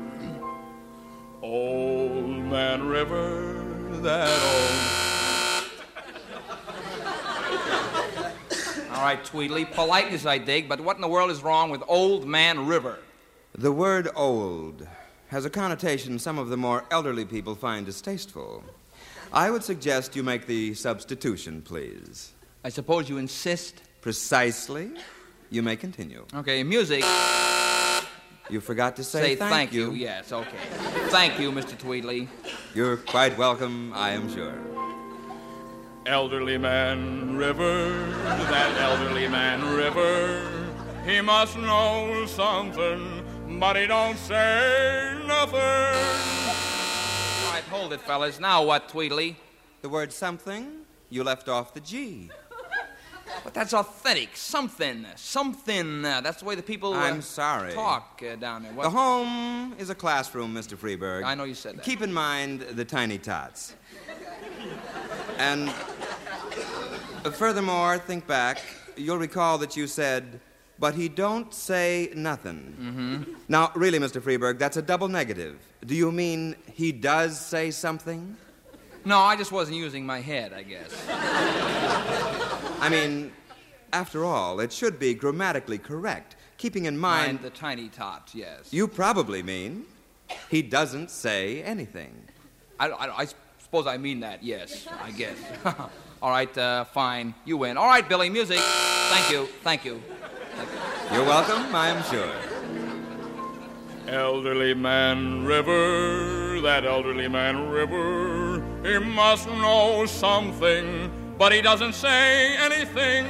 [1.41, 3.65] Old Man River,
[4.03, 5.12] that
[9.03, 9.65] All right, Tweedley.
[9.65, 13.01] Politeness I dig, but what in the world is wrong with Old Man River?
[13.53, 14.87] The word old
[15.27, 18.63] has a connotation some of the more elderly people find distasteful.
[19.33, 22.31] I would suggest you make the substitution, please.
[22.63, 23.83] I suppose you insist?
[24.03, 24.93] Precisely.
[25.51, 26.25] You may continue.
[26.33, 27.05] Okay, music.
[28.49, 29.91] You forgot to say, thank, you.
[29.91, 30.59] Yes, okay.
[31.09, 31.77] Thank you, Mr.
[31.77, 32.29] Tweedley.
[32.73, 34.55] You're quite welcome, I am sure.
[36.07, 37.89] Elderly man river,
[38.25, 40.45] that elderly man river.
[41.07, 43.25] He must know something,
[43.61, 45.61] but he don't say nothing.
[45.61, 48.41] All right, hold it, fellas.
[48.41, 49.37] Now what, Tweedley?
[49.83, 52.31] The word something, you left off the G.
[53.45, 54.37] But that's authentic.
[54.37, 55.07] Something.
[55.17, 56.05] Something.
[56.05, 57.73] Uh, that's the way the people uh, I'm sorry.
[57.73, 58.73] talk uh, down there.
[58.73, 58.85] What?
[58.85, 60.77] The home is a classroom, Mr.
[60.77, 61.25] Freberg.
[61.25, 61.85] I know you said that.
[61.85, 63.75] Keep in mind the tiny tots.
[65.39, 65.69] And
[67.25, 68.61] uh, furthermore, think back.
[68.97, 70.41] You'll recall that you said,
[70.79, 72.77] but he don't say nothing.
[72.79, 73.33] Mm-hmm.
[73.49, 74.21] Now, really, Mr.
[74.21, 75.59] Freberg, that's a double negative.
[75.87, 78.37] Do you mean he does say something?
[79.05, 80.91] No, I just wasn't using my head, I guess.
[82.81, 83.33] I mean,
[83.93, 87.41] after all, it should be grammatically correct, keeping in mind.
[87.41, 88.73] Mind the tiny tots, yes.
[88.73, 89.87] You probably mean
[90.51, 92.13] he doesn't say anything.
[92.79, 93.27] I, I, I
[93.73, 95.35] suppose I mean that, yes, I guess.
[96.21, 97.33] All right, uh, fine.
[97.47, 97.79] You win.
[97.79, 98.59] All right, Billy, music.
[98.59, 99.47] Thank you.
[99.63, 100.03] Thank you.
[100.57, 101.17] Thank you.
[101.17, 102.31] You're welcome, I am sure.
[104.15, 108.63] Elderly man river, that elderly man river.
[108.85, 113.25] He must know something, but he doesn't say anything.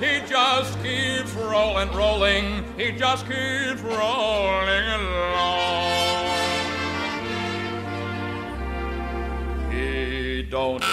[0.00, 2.64] He just keeps rolling, rolling.
[2.78, 5.61] He just keeps rolling along.
[10.52, 10.84] Don't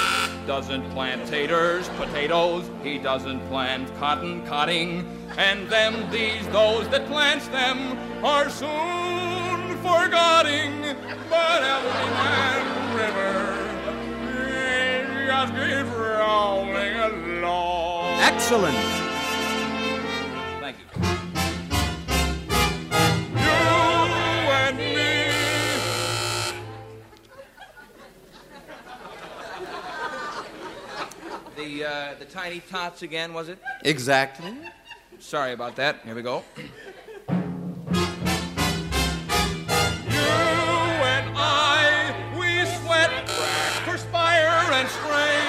[0.48, 2.72] doesn't plant taters, potatoes.
[2.82, 5.06] He doesn't plant cotton cotting.
[5.38, 10.96] And them, these, those that plants them are soon forgetting.
[11.30, 13.60] But every man river
[14.32, 18.22] he just keeps rolling along.
[18.22, 18.99] Excellent.
[31.70, 33.60] The, uh, the tiny tots again, was it?
[33.84, 34.58] Exactly.
[35.20, 36.00] Sorry about that.
[36.04, 36.44] Here we go.
[37.30, 37.36] You
[41.06, 43.12] and I, we sweat,
[43.86, 45.46] perspire, and strain.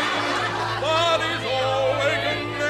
[0.83, 2.61] Bodies all and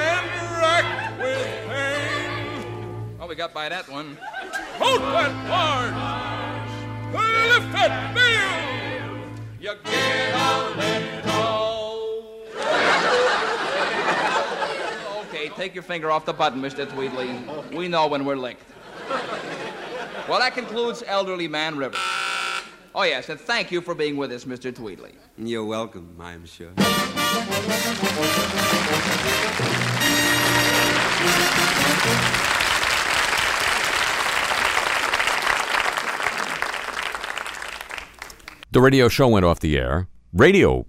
[0.61, 3.17] racked with pain.
[3.19, 4.17] Oh, we got by that one.
[4.79, 5.93] Hold that hard.
[7.13, 9.19] Lift that bill.
[9.59, 11.09] You get a little.
[15.33, 16.87] Okay, take your finger off the button, Mr.
[16.87, 17.29] Tweedley.
[17.71, 18.67] We know when we're licked.
[20.27, 21.99] Well, that concludes Elderly Man River.
[22.95, 24.73] Oh, yes, and thank you for being with us, Mr.
[24.73, 25.13] Tweedley.
[25.37, 26.71] You're welcome, I'm sure.
[38.71, 40.07] The radio show went off the air.
[40.33, 40.87] Radio,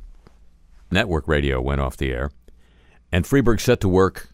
[0.91, 2.31] network radio went off the air.
[3.13, 4.32] And Freberg set to work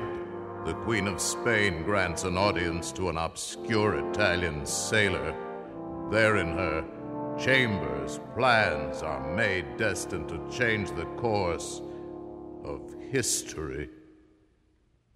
[0.64, 5.36] The Queen of Spain grants an audience to an obscure Italian sailor.
[6.10, 6.82] There in her
[7.38, 11.82] chambers, plans are made destined to change the course
[12.64, 13.90] of history.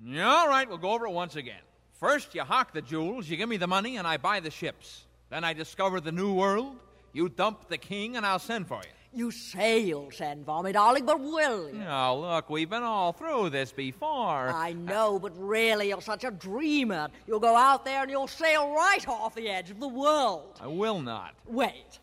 [0.06, 1.60] All right, we'll go over it once again.
[1.98, 5.04] First, you hawk the jewels, you give me the money, and I buy the ships.
[5.30, 6.76] Then I discover the new world,
[7.14, 8.90] you dump the king, and I'll send for you.
[9.16, 11.78] You say you'll send for me, darling, but will you?
[11.78, 14.50] Now, look, we've been all through this before.
[14.50, 17.08] I know, but really, you're such a dreamer.
[17.26, 20.58] You'll go out there and you'll sail right off the edge of the world.
[20.60, 21.34] I will not.
[21.46, 22.00] Wait.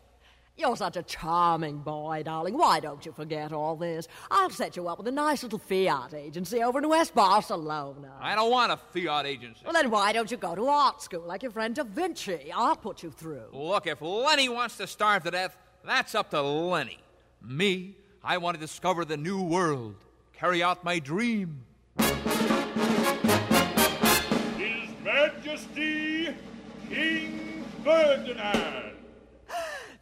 [0.62, 2.56] You're such a charming boy, darling.
[2.56, 4.06] Why don't you forget all this?
[4.30, 8.12] I'll set you up with a nice little Fiat agency over in West Barcelona.
[8.20, 9.62] I don't want a Fiat agency.
[9.64, 12.52] Well, then why don't you go to art school like your friend Da Vinci?
[12.54, 13.46] I'll put you through.
[13.52, 17.00] Look, if Lenny wants to starve to death, that's up to Lenny.
[17.42, 19.96] Me, I want to discover the new world,
[20.32, 21.64] carry out my dream.
[24.56, 26.28] His Majesty
[26.88, 28.91] King Ferdinand.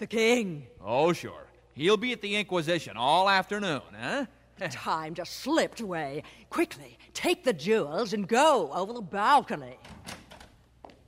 [0.00, 0.66] The king.
[0.82, 1.46] Oh, sure.
[1.74, 4.24] He'll be at the Inquisition all afternoon, huh?
[4.70, 6.22] Time just slipped away.
[6.48, 9.78] Quickly, take the jewels and go over the balcony.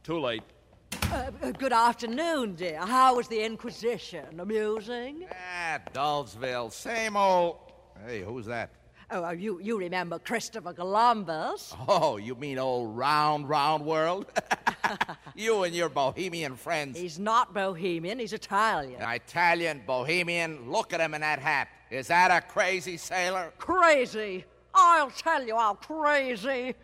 [0.02, 0.42] Too late.
[1.11, 2.81] Uh, uh, good afternoon, dear.
[2.81, 4.38] How was the Inquisition?
[4.38, 5.26] Amusing?
[5.33, 7.72] Ah, Dullsville, same old.
[8.07, 8.70] Hey, who's that?
[9.11, 11.75] Oh, uh, you, you remember Christopher Columbus?
[11.88, 14.27] Oh, you mean old round, round world?
[15.35, 16.99] you and your bohemian friends.
[16.99, 19.01] He's not Bohemian, he's Italian.
[19.03, 21.69] Italian, bohemian, look at him in that hat.
[21.91, 23.53] Is that a crazy sailor?
[23.59, 24.45] Crazy!
[24.75, 26.75] I'll tell you how crazy.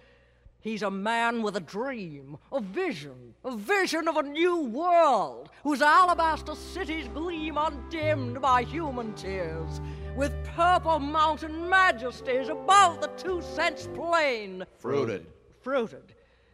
[0.61, 5.81] He's a man with a dream, a vision, a vision of a new world, whose
[5.81, 9.81] alabaster cities gleam undimmed by human tears,
[10.19, 14.65] with purple mountain majesties above the two cents plain.
[14.79, 15.25] Fruited.
[15.61, 16.03] Fruited.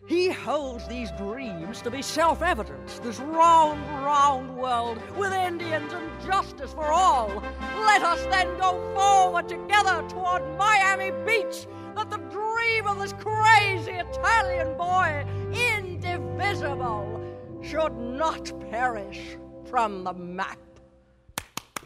[0.07, 6.11] He holds these dreams to be self evident, this round, round world with Indians and
[6.27, 7.43] justice for all.
[7.79, 13.93] Let us then go forward together toward Miami Beach, that the dream of this crazy
[13.93, 17.19] Italian boy, indivisible,
[17.63, 20.59] should not perish from the map.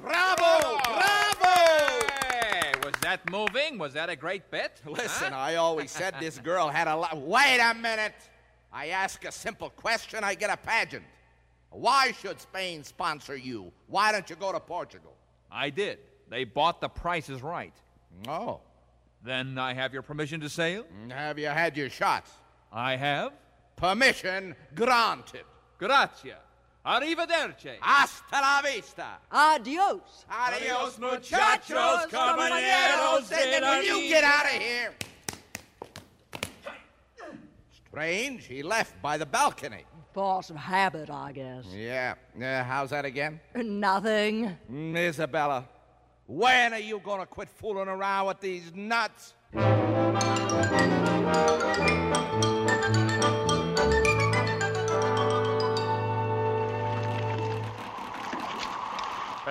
[0.02, 0.78] Bravo!
[0.84, 2.06] Bravo!
[2.30, 3.78] Hey, was that moving?
[3.78, 4.80] Was that a great bit?
[4.86, 5.38] Listen, Huh?
[5.38, 7.16] I always said this girl had a lot.
[7.16, 8.14] Wait a minute.
[8.72, 11.04] I ask a simple question, I get a pageant.
[11.70, 13.72] Why should Spain sponsor you?
[13.88, 15.14] Why don't you go to Portugal?
[15.50, 15.98] I did.
[16.28, 17.74] They bought the prices right.
[18.26, 18.60] Oh.
[19.24, 20.84] Then I have your permission to sail?
[21.06, 22.30] Mm, have you had your shots?
[22.72, 23.32] I have.
[23.76, 25.44] Permission granted.
[25.78, 26.32] Grazie.
[26.88, 27.76] Arrivederci.
[27.82, 29.20] Hasta la vista.
[29.30, 30.24] Adios.
[30.30, 33.30] Adios, muchachos, caballeros.
[33.30, 34.94] And will you get out of here?
[37.90, 39.84] Strange, he left by the balcony.
[40.14, 41.66] Force of habit, I guess.
[41.74, 42.14] Yeah.
[42.34, 43.38] Uh, how's that again?
[43.54, 44.56] Nothing.
[44.72, 45.68] Mm, Isabella,
[46.26, 49.34] when are you going to quit fooling around with these nuts?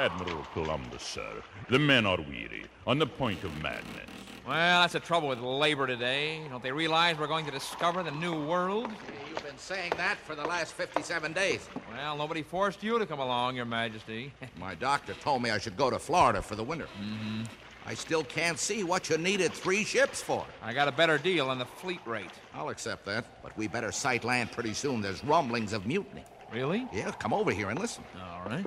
[0.07, 1.43] Admiral Columbus, sir.
[1.67, 4.09] The men are weary, on the point of madness.
[4.47, 6.39] Well, that's the trouble with labor today.
[6.49, 8.89] Don't they realize we're going to discover the new world?
[9.29, 11.67] You've been saying that for the last 57 days.
[11.91, 14.31] Well, nobody forced you to come along, Your Majesty.
[14.57, 16.87] My doctor told me I should go to Florida for the winter.
[17.01, 17.43] Mm-hmm.
[17.85, 20.45] I still can't see what you needed three ships for.
[20.63, 22.31] I got a better deal on the fleet rate.
[22.53, 25.01] I'll accept that, but we better sight land pretty soon.
[25.01, 26.23] There's rumblings of mutiny.
[26.49, 26.87] Really?
[26.93, 28.05] Yeah, come over here and listen.
[28.21, 28.65] All right.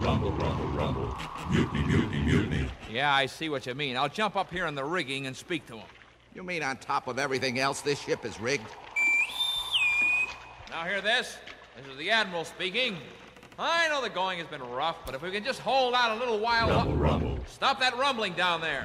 [0.00, 1.14] Rumble, rumble, rumble.
[1.50, 2.70] Mutiny, mutiny, mutiny.
[2.90, 3.96] Yeah, I see what you mean.
[3.96, 5.86] I'll jump up here in the rigging and speak to him.
[6.34, 8.64] You mean on top of everything else, this ship is rigged?
[10.70, 11.36] Now, hear this.
[11.76, 12.96] This is the Admiral speaking.
[13.58, 16.18] I know the going has been rough, but if we can just hold out a
[16.18, 16.68] little while.
[16.68, 17.38] Rumble, uh, rumble.
[17.46, 18.82] Stop that rumbling down there.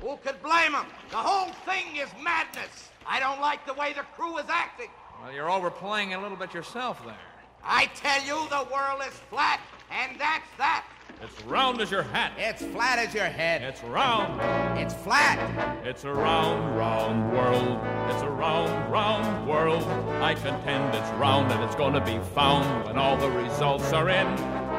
[0.00, 0.86] Who could blame him?
[1.10, 2.90] The whole thing is madness.
[3.06, 4.90] I don't like the way the crew is acting.
[5.20, 7.16] Well, you're overplaying a little bit yourself there.
[7.64, 10.84] I tell you, the world is flat, and that's that.
[11.22, 12.32] It's round as your hat.
[12.36, 13.62] It's flat as your head.
[13.62, 14.40] It's round.
[14.78, 15.38] It's flat.
[15.84, 17.80] It's a round, round world.
[18.10, 19.84] It's a round, round world.
[20.22, 24.26] I contend it's round and it's gonna be found when all the results are in.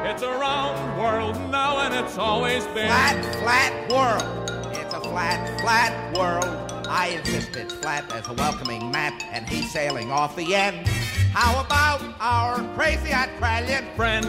[0.06, 2.86] It's a round world now and it's always been.
[2.86, 4.76] Flat, flat world.
[4.76, 6.66] It's a flat, flat world.
[6.88, 10.86] I insist it's flat as a welcoming map, and he's sailing off the end.
[11.32, 14.24] How about our crazy Australian Friend,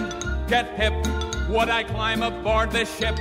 [0.47, 0.93] get hip.
[1.49, 3.15] Would I climb aboard this ship?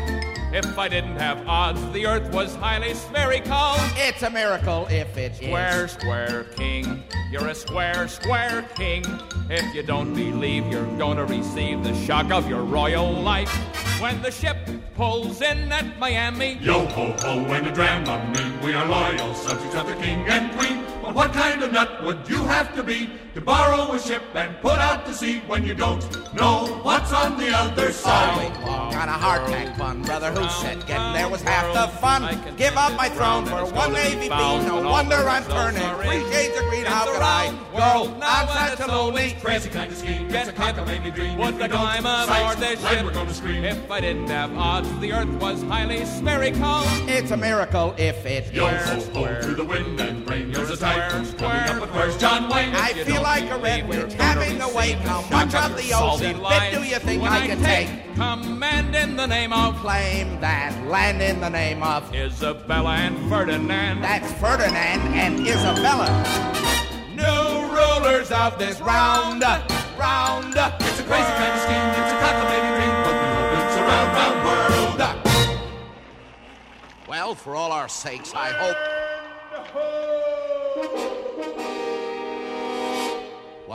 [0.52, 3.74] If I didn't have odds, the earth was highly spherical.
[3.96, 5.38] It's a miracle if it is.
[5.38, 7.02] Square, square king.
[7.30, 9.04] You're a square, square king.
[9.50, 13.50] If you don't believe you're gonna receive the shock of your royal life
[14.00, 14.56] when the ship
[14.94, 16.58] pulls in at Miami.
[16.60, 18.62] Yo ho ho and a Dramamine.
[18.62, 20.84] We are loyal subjects of the king and queen.
[21.02, 24.58] But what kind of nut would you have to be to borrow a ship and
[24.62, 26.02] put out to sea when you don't
[26.34, 28.50] know what's on the other side?
[28.64, 30.32] Got a hardtack fun, brother.
[30.32, 32.22] Who said getting there was half the fun?
[32.56, 34.66] Give up my throne for one Navy bean.
[34.66, 36.86] No wonder I'm turning three shades of green.
[36.86, 40.34] How could I go on such a lonely Crazy kind of scheme.
[40.34, 41.36] It's a cockamamie dream.
[41.38, 43.04] Would If the you don't climb aboard this ship?
[43.04, 43.64] We're gonna scream.
[43.64, 46.82] If I didn't have odds, the earth was highly spherical.
[47.06, 50.52] It's a miracle if it Yo ho ho to the wind and rain.
[50.52, 52.74] There's a Square, typhoon coming up, but where's John Wayne?
[52.74, 54.94] I feel don't like a redwood having to wait.
[54.98, 57.88] How much of the ocean bit do you think I can take?
[58.14, 62.14] Command in the name of Claim that land in the name of.
[62.14, 64.00] Isabella and Ferdinand.
[64.00, 66.08] That's Ferdinand and Isabella.
[67.24, 69.42] New rulers of this round,
[69.98, 70.54] round.
[70.56, 71.86] It's a crazy kind of scheme.
[71.98, 74.98] It's a cockamamie dream, but we hope it's a round, round world.
[77.08, 78.76] Well, for all our sakes, I hope.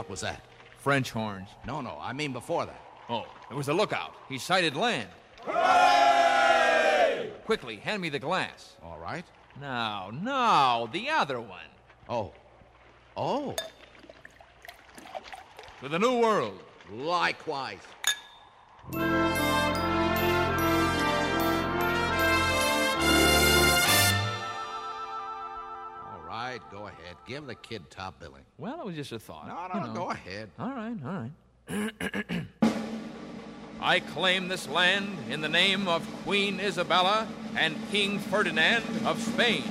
[0.02, 0.42] What was that?
[0.78, 1.48] French horns.
[1.64, 2.82] No, no, I mean before that.
[3.08, 4.16] Oh, it was a lookout.
[4.28, 5.08] He sighted land.
[7.44, 8.74] Quickly, hand me the glass.
[8.82, 9.24] All right.
[9.60, 11.68] No, no, the other one.
[12.08, 12.32] Oh.
[13.16, 13.54] Oh.
[15.82, 16.60] To the New World.
[16.90, 17.78] Likewise.
[27.00, 27.16] Ahead.
[27.26, 28.42] Give the kid top billing.
[28.58, 29.48] Well, it was just a thought.
[29.48, 30.00] No, you no, know.
[30.00, 30.50] go ahead.
[30.58, 31.28] All right, all
[31.68, 32.46] right.
[33.80, 37.26] I claim this land in the name of Queen Isabella
[37.56, 39.64] and King Ferdinand of Spain.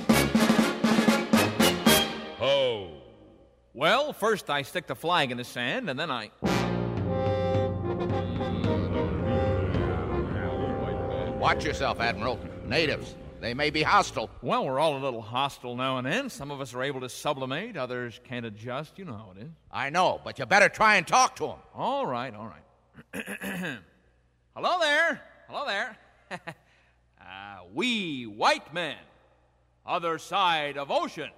[2.40, 2.88] Oh.
[3.72, 6.30] Well, first I stick the flag in the sand, and then I.
[11.38, 12.38] Watch yourself, Admiral.
[12.66, 13.14] Natives.
[13.42, 14.30] They may be hostile.
[14.40, 16.30] Well, we're all a little hostile now and then.
[16.30, 19.00] Some of us are able to sublimate, others can't adjust.
[19.00, 19.50] You know how it is.
[19.68, 21.58] I know, but you better try and talk to them.
[21.74, 23.24] All right, all right.
[24.54, 25.20] Hello there.
[25.48, 25.98] Hello there.
[26.30, 28.96] uh, we white men,
[29.84, 31.30] other side of ocean.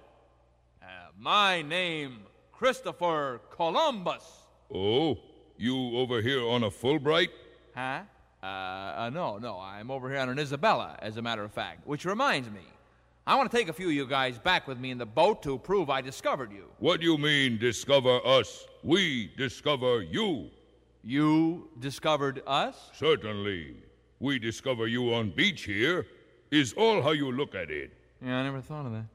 [0.83, 0.85] Uh,
[1.17, 2.19] my name,
[2.51, 4.23] Christopher Columbus.
[4.71, 5.17] Oh,
[5.57, 7.29] you over here on a Fulbright?
[7.73, 8.01] Huh?
[8.45, 11.87] Uh, uh, no, no, I'm over here on an Isabella, as a matter of fact.
[11.87, 12.61] Which reminds me,
[13.25, 15.41] I want to take a few of you guys back with me in the boat
[15.43, 16.65] to prove I discovered you.
[16.77, 18.67] What do you mean, discover us?
[18.83, 20.51] We discover you.
[21.03, 22.91] You discovered us?
[22.93, 23.77] Certainly.
[24.19, 26.05] We discover you on beach here,
[26.51, 27.93] is all how you look at it.
[28.23, 29.05] Yeah, I never thought of that.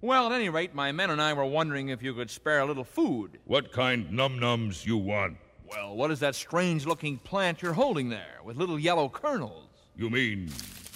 [0.00, 2.64] Well, at any rate, my men and I were wondering if you could spare a
[2.64, 3.40] little food.
[3.44, 5.36] What kind num-nums you want?
[5.74, 9.68] Well, what is that strange looking plant you're holding there with little yellow kernels?
[9.96, 10.50] You mean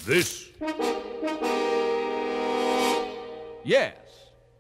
[0.05, 0.49] this?
[3.64, 3.97] Yes.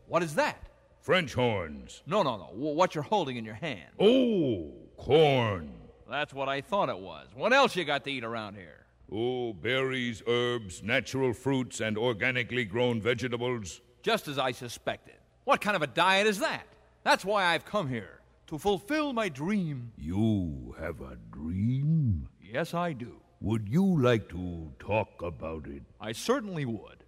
[0.08, 0.62] What is that?
[1.00, 2.02] French horns.
[2.06, 2.50] No, no, no.
[2.52, 3.90] What you're holding in your hand.
[4.00, 5.72] Oh, corn.
[6.08, 7.28] That's what I thought it was.
[7.34, 8.86] What else you got to eat around here?
[9.12, 13.80] Oh, berries, herbs, natural fruits, and organically grown vegetables.
[14.02, 15.14] Just as I suspected.
[15.44, 16.64] What kind of a diet is that?
[17.04, 18.20] That's why I've come here.
[18.48, 19.92] To fulfill my dream.
[19.98, 22.28] You have a dream?
[22.40, 23.16] Yes, I do.
[23.40, 25.82] Would you like to talk about it?
[26.00, 27.04] I certainly would.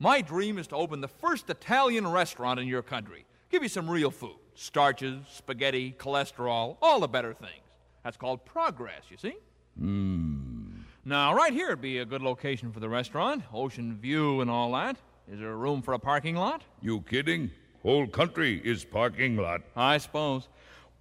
[0.00, 3.24] My dream is to open the first Italian restaurant in your country.
[3.50, 7.62] Give you some real food starches, spaghetti, cholesterol, all the better things.
[8.04, 9.34] That's called progress, you see?
[9.78, 10.80] Hmm.
[11.04, 13.44] Now, right here would be a good location for the restaurant.
[13.52, 14.96] Ocean view and all that.
[15.30, 16.62] Is there room for a parking lot?
[16.80, 17.50] You kidding?
[17.82, 19.62] Whole country is parking lot.
[19.74, 20.48] I suppose.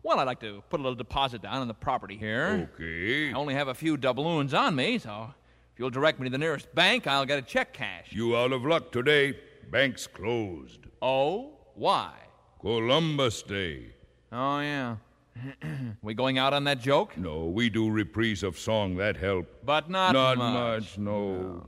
[0.03, 2.69] Well, I'd like to put a little deposit down on the property here.
[2.75, 3.29] Okay.
[3.29, 5.33] I only have a few doubloons on me, so
[5.73, 8.07] if you'll direct me to the nearest bank, I'll get a check cash.
[8.11, 9.37] You out of luck today.
[9.69, 10.79] Bank's closed.
[11.01, 11.51] Oh?
[11.75, 12.11] Why?
[12.59, 13.93] Columbus Day.
[14.31, 14.95] Oh, yeah.
[16.01, 17.15] we going out on that joke?
[17.17, 19.45] No, we do reprise of song that help.
[19.63, 20.53] But not, Not much.
[20.53, 21.67] much, no.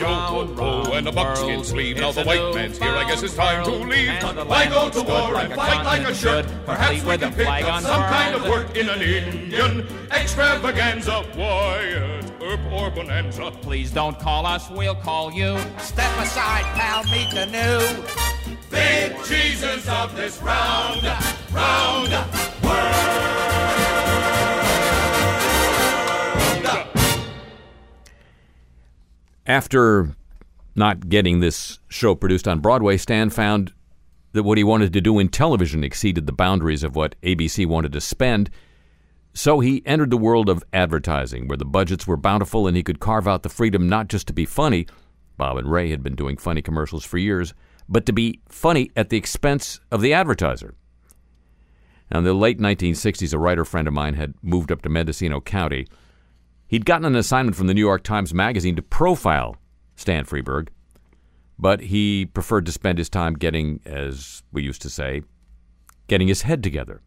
[0.00, 1.96] Round, Oh, and a buckskin world, sleeve.
[1.96, 2.90] Now the white man's here.
[2.90, 4.08] I guess it's time to leave.
[4.08, 6.46] and the Why go to war and fight like a continent shirt?
[6.66, 9.86] Perhaps we with can a pick flag up some kind of work in an Indian
[10.10, 11.24] extravaganza.
[11.36, 13.50] Wyatt, uh, Earp or Bonanza.
[13.62, 15.56] Please don't call us, we'll call you.
[15.78, 18.04] Step aside, pal, meet the new.
[18.70, 21.02] Big Jesus of this round,
[21.52, 22.12] round
[29.46, 30.14] After
[30.74, 33.72] not getting this show produced on Broadway, Stan found
[34.32, 37.92] that what he wanted to do in television exceeded the boundaries of what ABC wanted
[37.92, 38.50] to spend.
[39.32, 43.00] So he entered the world of advertising, where the budgets were bountiful and he could
[43.00, 44.86] carve out the freedom not just to be funny.
[45.36, 47.52] Bob and Ray had been doing funny commercials for years,
[47.88, 50.74] but to be funny at the expense of the advertiser.
[52.10, 55.40] Now, in the late 1960s, a writer friend of mine had moved up to Mendocino
[55.40, 55.86] County.
[56.66, 59.56] He'd gotten an assignment from the New York Times Magazine to profile
[59.96, 60.68] Stan Freberg,
[61.58, 65.22] but he preferred to spend his time getting, as we used to say,
[66.08, 67.00] getting his head together.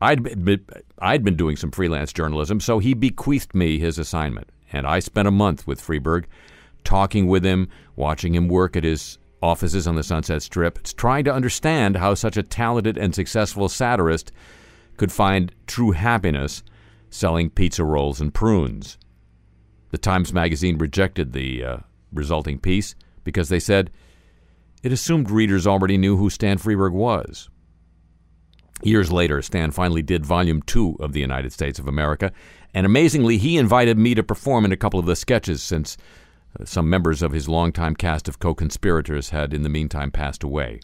[0.00, 0.64] I'd been,
[0.98, 5.28] I'd been doing some freelance journalism, so he bequeathed me his assignment, and I spent
[5.28, 6.24] a month with Freberg,
[6.82, 11.34] talking with him, watching him work at his offices on the Sunset Strip, trying to
[11.34, 14.32] understand how such a talented and successful satirist
[14.96, 16.62] could find true happiness
[17.12, 18.98] selling pizza rolls and prunes.
[19.90, 21.76] The Times Magazine rejected the uh,
[22.12, 22.94] resulting piece
[23.24, 23.90] because they said
[24.82, 27.48] it assumed readers already knew who Stan Freberg was.
[28.82, 32.32] Years later, Stan finally did Volume 2 of The United States of America,
[32.74, 35.96] and amazingly, he invited me to perform in a couple of the sketches since
[36.58, 40.42] uh, some members of his longtime cast of co conspirators had in the meantime passed
[40.42, 40.80] away.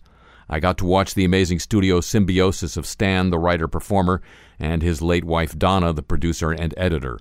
[0.49, 4.22] I got to watch the amazing studio symbiosis of Stan, the writer performer,
[4.59, 7.18] and his late wife Donna, the producer and editor.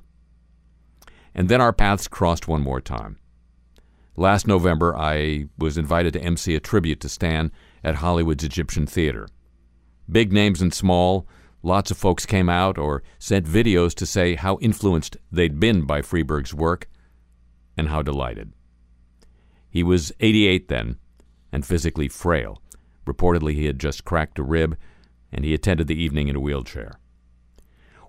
[1.36, 3.20] And then our paths crossed one more time.
[4.16, 7.52] Last November, I was invited to MC a tribute to Stan
[7.84, 9.28] at Hollywood's Egyptian Theater.
[10.10, 11.28] Big names and small,
[11.62, 16.02] lots of folks came out or sent videos to say how influenced they'd been by
[16.02, 16.90] Freberg's work
[17.76, 18.54] and how delighted.
[19.70, 20.98] He was 88 then
[21.52, 22.62] and physically frail.
[23.08, 24.78] Reportedly, he had just cracked a rib,
[25.32, 27.00] and he attended the evening in a wheelchair.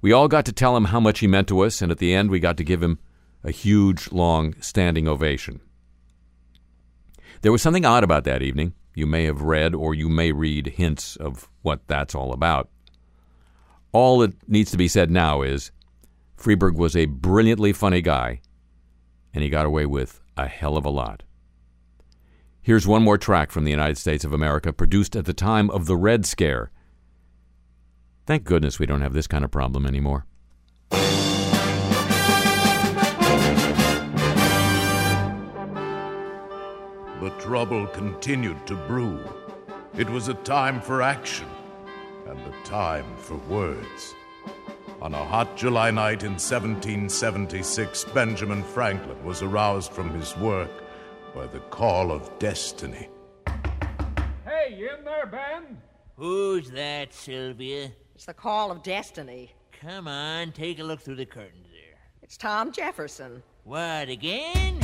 [0.02, 2.12] We all got to tell him how much he meant to us, and at the
[2.12, 2.98] end, we got to give him
[3.44, 5.60] a huge, long, standing ovation.
[7.42, 8.74] There was something odd about that evening.
[8.94, 12.68] You may have read or you may read hints of what that's all about.
[13.92, 15.70] All that needs to be said now is
[16.36, 18.40] Freberg was a brilliantly funny guy,
[19.32, 21.22] and he got away with a hell of a lot.
[22.68, 25.86] Here's one more track from the United States of America, produced at the time of
[25.86, 26.70] the Red Scare.
[28.26, 30.26] Thank goodness we don't have this kind of problem anymore.
[30.90, 31.00] The
[37.38, 39.18] trouble continued to brew.
[39.96, 41.48] It was a time for action
[42.26, 44.14] and a time for words.
[45.00, 50.84] On a hot July night in 1776, Benjamin Franklin was aroused from his work
[51.38, 53.08] by the call of destiny.
[54.44, 55.80] Hey, you in there, Ben?
[56.16, 57.92] Who's that, Sylvia?
[58.16, 59.54] It's the call of destiny.
[59.80, 61.96] Come on, take a look through the curtains there.
[62.22, 63.40] It's Tom Jefferson.
[63.62, 64.80] What, again?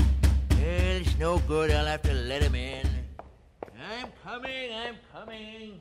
[0.53, 1.73] Well, it's no good.
[1.73, 2.87] I'll have to let him in.
[3.91, 5.81] I'm coming, I'm coming.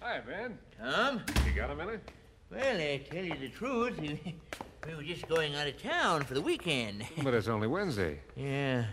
[0.00, 0.58] Hi, Ben.
[0.80, 1.20] Tom?
[1.44, 2.10] You got a minute?
[2.50, 6.40] Well, I tell you the truth, we were just going out of town for the
[6.40, 7.04] weekend.
[7.22, 8.20] But it's only Wednesday.
[8.34, 8.86] Yeah.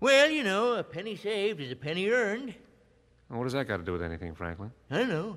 [0.00, 2.54] Well, you know, a penny saved is a penny earned.
[3.28, 4.70] What does that got to do with anything, Franklin?
[4.90, 5.36] I don't know.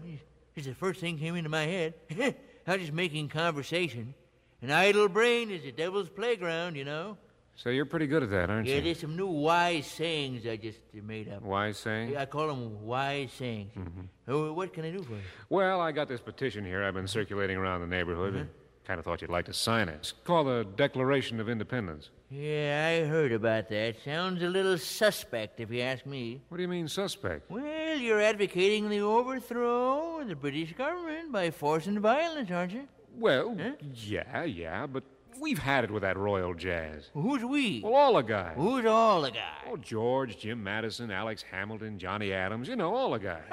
[0.56, 1.94] It's the first thing came into my head.
[2.68, 4.14] I was just making conversation.
[4.62, 7.18] An idle brain is a devil's playground, you know.
[7.56, 8.78] So you're pretty good at that, aren't Yeah, you?
[8.80, 11.42] Yeah, there's some new wise sayings I just uh, made up.
[11.42, 12.16] Wise saying?
[12.16, 13.72] I call them wise sayings.
[13.76, 14.08] Mhm.
[14.28, 15.22] Oh, what can I do for you?
[15.50, 18.48] Well, I got this petition here I've been circulating around the neighborhood.
[18.86, 19.96] Kind of thought you'd like to sign it.
[19.96, 22.10] It's called the Declaration of Independence.
[22.34, 23.98] Yeah, I heard about that.
[24.06, 26.42] Sounds a little suspect, if you ask me.
[26.48, 27.52] What do you mean, suspect?
[27.52, 32.88] Well, you're advocating the overthrow of the British government by force and violence, aren't you?
[33.18, 33.58] Well,
[33.94, 35.04] yeah, yeah, but
[35.42, 37.10] we've had it with that royal jazz.
[37.14, 37.82] Who's we?
[37.84, 38.54] Well, all the guys.
[38.56, 39.68] Who's all the guys?
[39.70, 43.44] Oh, George, Jim Madison, Alex Hamilton, Johnny Adams, you know, all the guys.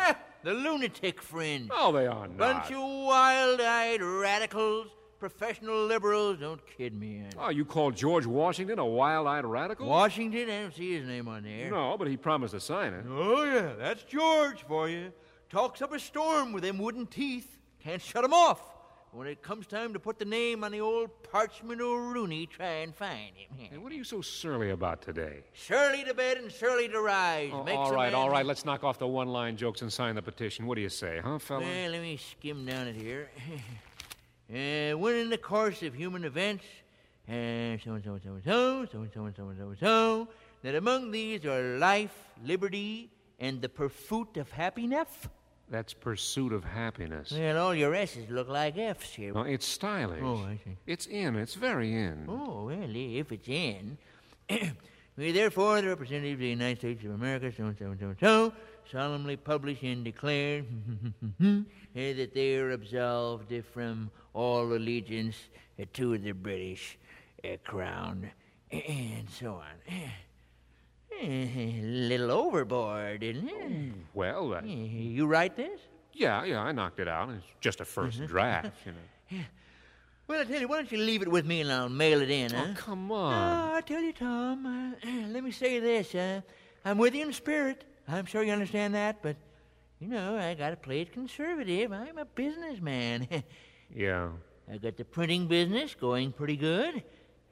[0.45, 1.68] The lunatic fringe.
[1.72, 2.39] Oh, they are not.
[2.39, 4.87] Bunch of wild-eyed radicals,
[5.18, 6.38] professional liberals.
[6.38, 7.22] Don't kid me.
[7.38, 9.86] Oh, you call George Washington a wild-eyed radical?
[9.86, 10.50] Washington?
[10.50, 11.70] I don't see his name on there.
[11.70, 13.04] No, but he promised to sign it.
[13.08, 15.12] Oh, yeah, that's George for you.
[15.50, 17.56] Talks up a storm with them wooden teeth.
[17.80, 18.60] Can't shut him off.
[19.12, 22.94] When it comes time to put the name on the old parchment Rooney, try and
[22.94, 23.48] find him.
[23.56, 25.44] Hey, what are you so surly about today?
[25.54, 27.50] Surely to bed and surely to rise.
[27.50, 28.44] Oh, all right, all right.
[28.44, 30.66] Let's knock off the one-line jokes and sign the petition.
[30.66, 31.62] What do you say, huh, fella?
[31.62, 33.30] Well, let me skim down it here.
[34.51, 36.64] uh, when in the course of human events,
[37.26, 39.68] and so and so and so and so, so and so and so and so
[39.68, 40.28] and so,
[40.62, 45.09] that among these are life, liberty, and the pursuit of happiness.
[45.70, 47.30] That's pursuit of happiness.
[47.30, 49.34] Well, all your S's look like F's here.
[49.34, 50.22] No, it's stylish.
[50.22, 50.76] Oh, I see.
[50.86, 51.36] It's in.
[51.36, 52.24] It's very in.
[52.26, 53.99] Oh, well, if it's in.
[55.18, 58.07] we therefore, the representatives of the United States of America, so and so and so
[58.07, 58.53] and so,
[58.90, 60.62] solemnly publish and declare
[61.40, 65.36] eh, that they are absolved from all allegiance
[65.78, 66.97] eh, to the British
[67.43, 68.30] eh, crown,
[68.70, 69.76] and so on.
[71.20, 73.93] A little overboard, isn't it?
[74.14, 75.80] Well, uh, You write this?
[76.12, 77.30] yeah, yeah, I knocked it out.
[77.30, 79.45] It's just a 1st draft, you know.
[80.28, 82.28] Well, I tell you, why don't you leave it with me and I'll mail it
[82.30, 82.66] in, huh?
[82.68, 83.32] Oh, come on.
[83.76, 86.14] I tell you, Tom, uh, let me say this.
[86.14, 86.43] Uh,
[86.84, 87.84] I'm with you in spirit.
[88.07, 89.36] I'm sure you understand that, but,
[90.01, 91.93] you know, I got to play it conservative.
[91.93, 93.26] I'm a businessman.
[93.95, 94.30] Yeah.
[94.70, 97.03] I got the printing business going pretty good.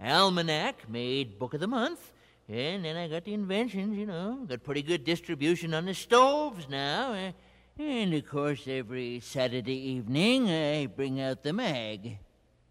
[0.00, 2.12] Almanac made Book of the Month.
[2.48, 4.38] And then I got the inventions, you know.
[4.48, 7.12] Got pretty good distribution on the stoves now.
[7.12, 7.32] Uh,
[7.78, 12.18] and, of course, every Saturday evening I bring out the mag.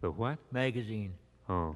[0.02, 0.38] The what?
[0.52, 1.14] Magazine.
[1.50, 1.76] Oh.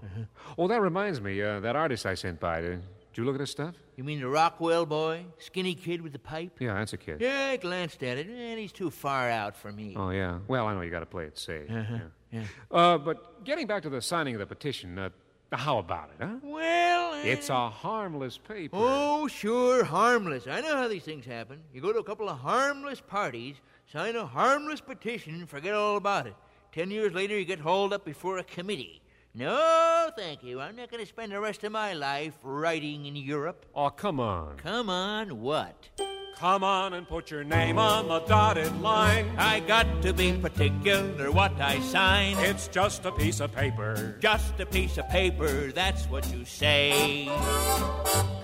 [0.57, 1.41] Oh, that reminds me.
[1.41, 2.77] Uh, that artist I sent by.
[3.13, 3.75] Did you look at his stuff?
[3.97, 5.25] You mean the Rockwell boy?
[5.39, 6.57] Skinny kid with the pipe?
[6.59, 7.19] Yeah, that's a kid.
[7.19, 9.95] Yeah, I glanced at it, and he's too far out for me.
[9.97, 10.39] Oh, yeah.
[10.47, 11.69] Well, I know you got to play it safe.
[11.69, 11.95] Uh-huh,
[12.31, 12.39] Yeah.
[12.41, 12.43] yeah.
[12.71, 15.09] Uh, but getting back to the signing of the petition, uh,
[15.51, 16.35] how about it, huh?
[16.43, 18.75] Well, It's a harmless paper.
[18.79, 20.45] Oh, sure, harmless.
[20.47, 21.59] I know how these things happen.
[21.73, 23.55] You go to a couple of harmless parties,
[23.91, 26.35] sign a harmless petition, and forget all about it.
[26.71, 29.01] Ten years later, you get hauled up before a committee.
[29.39, 30.59] No, thank you.
[30.59, 33.65] I'm not going to spend the rest of my life writing in Europe.
[33.73, 34.57] Oh, come on.
[34.57, 35.87] Come on, what?
[36.35, 39.31] Come on and put your name on the dotted line.
[39.37, 42.37] I got to be particular what I sign.
[42.39, 44.17] It's just a piece of paper.
[44.19, 47.29] Just a piece of paper, that's what you say.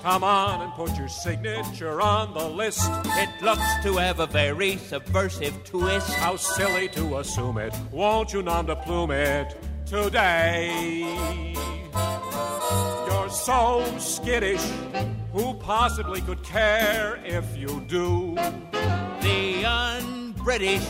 [0.02, 2.80] Come on and put your signature on the list.
[3.06, 6.10] It looks to have a very subversive twist.
[6.14, 7.76] How silly to assume it.
[7.92, 11.02] Won't you nom de plume it today?
[13.08, 14.64] You're so skittish.
[15.32, 18.36] Who possibly could care if you do?
[19.22, 20.88] The un-British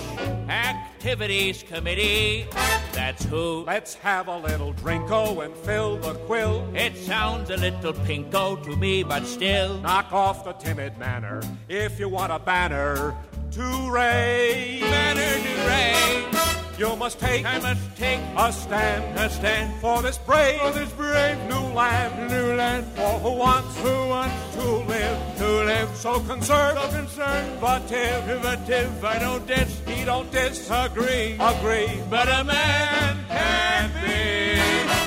[0.50, 2.48] Activities Committee.
[2.93, 3.64] That's who.
[3.66, 6.70] Let's have a little drinko and fill the quill.
[6.74, 9.80] It sounds a little pinko to me, but still.
[9.80, 13.16] Knock off the timid manner if you want a banner
[13.52, 14.82] to raise.
[14.82, 16.64] Banner to raise.
[16.78, 20.91] You must take, I must take a stand, a stand for this brave, for this
[20.91, 22.86] brave new land, new land.
[22.95, 29.03] For who wants, who wants to live, to live so concerned, so concerned, but if,
[29.05, 32.01] I don't diss, he don't disagree, agree.
[32.09, 34.59] But a man can't be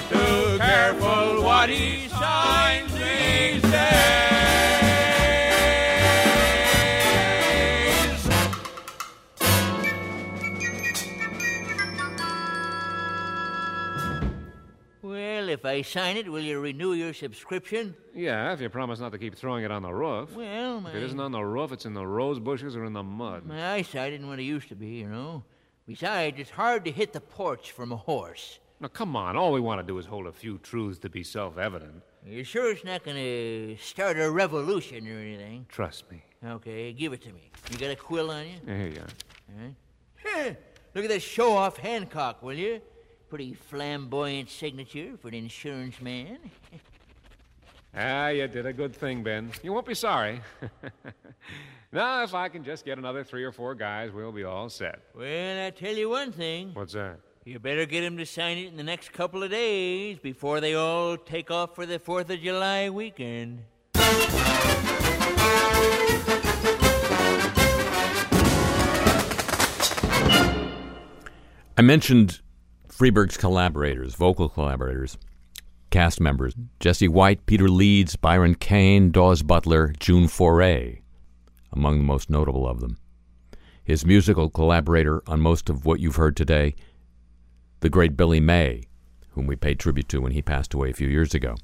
[0.08, 4.27] too careful what he signs these days.
[15.58, 17.96] If I sign it, will you renew your subscription?
[18.14, 20.36] Yeah, if you promise not to keep throwing it on the roof.
[20.36, 22.92] Well, my, If it isn't on the roof, it's in the rose bushes or in
[22.92, 23.44] the mud.
[23.44, 25.42] my eyesight isn't what it used to be, you know.
[25.84, 28.60] Besides, it's hard to hit the porch from a horse.
[28.78, 29.36] Now, come on.
[29.36, 32.04] All we want to do is hold a few truths to be self evident.
[32.24, 35.66] You sure it's not going to start a revolution or anything?
[35.68, 36.22] Trust me.
[36.46, 37.50] Okay, give it to me.
[37.72, 38.58] You got a quill on you?
[38.64, 40.34] Here you are.
[40.36, 40.56] All right.
[40.94, 42.80] Look at this show off Hancock, will you?
[43.28, 46.38] Pretty flamboyant signature for an insurance man.
[47.96, 49.50] Ah, you did a good thing, Ben.
[49.62, 50.40] You won't be sorry.
[51.90, 55.00] now, if I can just get another three or four guys, we'll be all set.
[55.16, 56.70] Well, I tell you one thing.
[56.74, 57.18] What's that?
[57.44, 60.60] You better get get 'em to sign it in the next couple of days before
[60.60, 63.64] they all take off for the 4th of July weekend.
[71.76, 72.40] I mentioned
[72.98, 75.16] Freberg's collaborators, vocal collaborators,
[75.90, 80.98] cast members Jesse White, Peter Leeds, Byron Kane, Daws Butler, June Foray,
[81.72, 82.98] among the most notable of them.
[83.84, 86.74] His musical collaborator on most of what you've heard today,
[87.78, 88.82] the great Billy May,
[89.30, 91.54] whom we paid tribute to when he passed away a few years ago.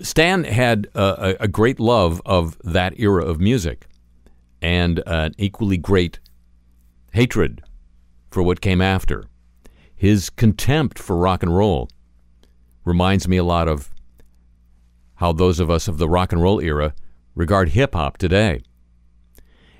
[0.00, 3.88] Stan had a, a great love of that era of music
[4.62, 6.18] and an equally great
[7.12, 7.62] hatred
[8.36, 9.24] for what came after.
[9.94, 11.88] His contempt for rock and roll
[12.84, 13.94] reminds me a lot of
[15.14, 16.92] how those of us of the rock and roll era
[17.34, 18.60] regard hip hop today.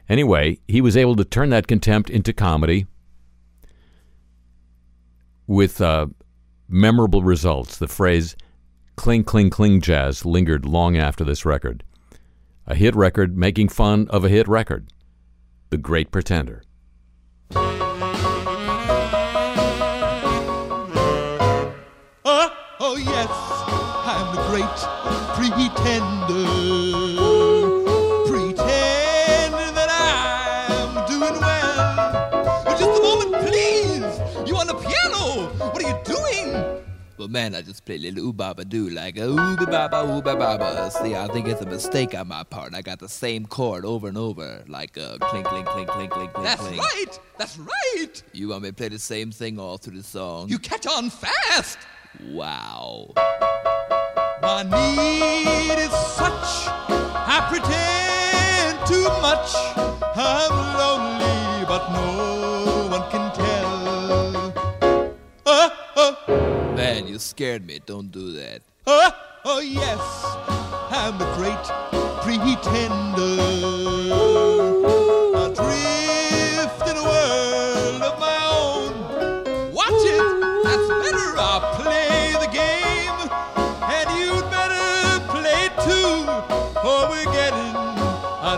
[0.09, 2.87] Anyway, he was able to turn that contempt into comedy
[5.47, 6.07] with uh,
[6.67, 7.77] memorable results.
[7.77, 8.37] The phrase
[8.97, 11.85] cling, cling, cling jazz lingered long after this record.
[12.67, 14.89] A hit record making fun of a hit record.
[15.69, 16.63] The Great Pretender.
[24.57, 24.79] Great
[25.37, 26.47] pretender.
[28.27, 32.63] Pretend that I'm doing well.
[32.65, 34.49] But just a moment, please.
[34.49, 35.49] You on the piano?
[35.73, 36.83] What are you doing?
[37.19, 40.91] Well, man, I just play little ooh-baba doo like a ooh-ba-ba, ooh-ba-ba.
[40.91, 42.75] See, I think it's a mistake on my part.
[42.75, 46.33] I got the same chord over and over, like a clink, clink, clink, clink, clink,
[46.33, 46.83] clink, That's clink.
[46.83, 47.21] right.
[47.37, 48.23] That's right.
[48.33, 50.49] You want me to play the same thing all through the song?
[50.49, 51.79] You catch on fast.
[52.31, 53.13] Wow.
[54.47, 56.71] My need is such.
[56.79, 59.51] I pretend too much.
[60.15, 64.53] I'm lonely, but no one can tell.
[65.47, 67.81] Oh, oh, Man, you scared me.
[67.87, 68.63] Don't do that.
[68.87, 69.11] oh,
[69.47, 69.99] oh yes,
[70.95, 71.67] I'm the great
[72.23, 73.43] pretender.
[76.87, 79.73] In a world of my own.
[79.75, 80.23] Watch it,
[80.63, 81.35] that's better.
[81.37, 82.06] I'll play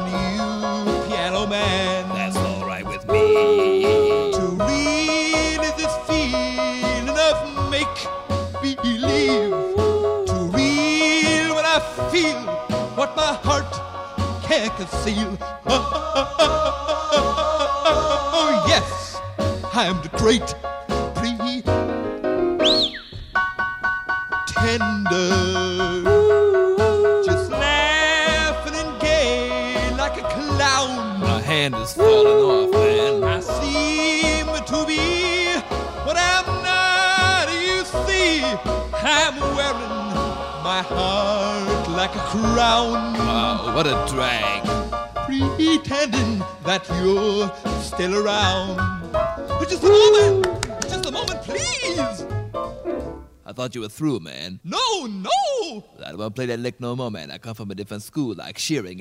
[0.04, 2.08] new piano man.
[2.10, 4.32] That's all right with me.
[4.32, 7.98] To really this feeling of make
[8.62, 9.50] believe.
[10.30, 11.80] To real when I
[12.10, 12.40] feel
[12.96, 13.72] what my heart
[14.42, 15.38] can't conceal.
[15.66, 15.84] Oh,
[18.68, 19.20] yes,
[19.74, 20.54] I'm the great
[24.58, 26.07] pretender.
[31.70, 33.24] Hand is falling off, man.
[33.24, 35.46] I seem to be
[36.06, 37.48] what I'm not.
[37.52, 40.14] You see, I'm wearing
[40.64, 43.14] my heart like a crown.
[43.18, 44.64] Wow, what a drag.
[45.26, 47.52] Pretending that you're
[47.82, 48.76] still around.
[49.12, 50.46] But just a moment,
[50.82, 52.24] just a moment, please.
[53.44, 54.60] I thought you were through, man.
[56.18, 56.24] No, no.
[56.24, 57.30] I don't play that lick no more, man.
[57.30, 58.98] I come from a different school, like Shearing,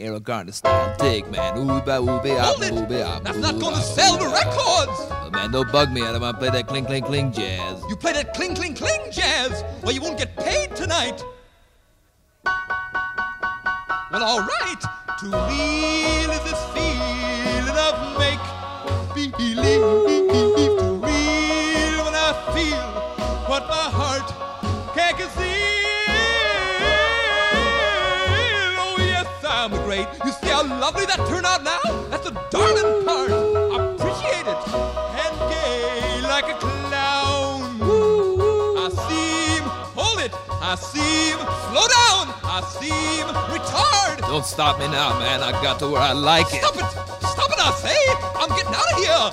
[0.51, 0.95] style.
[0.99, 1.57] Dig, man.
[1.57, 2.74] Ooh, ba, ooh, be, ah, Hold it.
[2.74, 5.09] ooh, be, ah, That's not gonna ah, sell the records.
[5.09, 6.03] But man, don't bug me.
[6.03, 7.84] I don't want to play that cling, cling, cling jazz.
[7.89, 11.24] You play that cling, cling, cling jazz, or you won't get paid tonight.
[14.11, 14.82] Well, all right.
[15.20, 18.39] To real is this feeling of make
[19.15, 19.82] believe.
[20.78, 22.88] to me when I feel
[23.49, 24.47] what my heart
[31.18, 31.80] that turned out now?
[32.09, 33.32] That's the darling part.
[33.32, 34.57] Appreciate it.
[35.18, 37.82] And gay like a clown.
[38.78, 39.63] I seem,
[39.97, 44.20] hold it, I seem, slow down, I seem retard.
[44.22, 45.41] Don't stop me now, man.
[45.41, 46.61] I got to where I like it.
[46.61, 46.86] Stop it,
[47.28, 47.97] stop it, I say.
[48.36, 49.32] I'm getting out of here.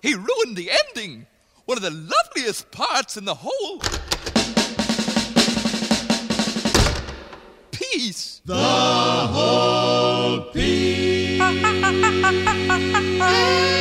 [0.00, 1.26] He ruined the ending.
[1.66, 3.80] One of the loveliest parts in the whole
[8.44, 11.40] The whole piece.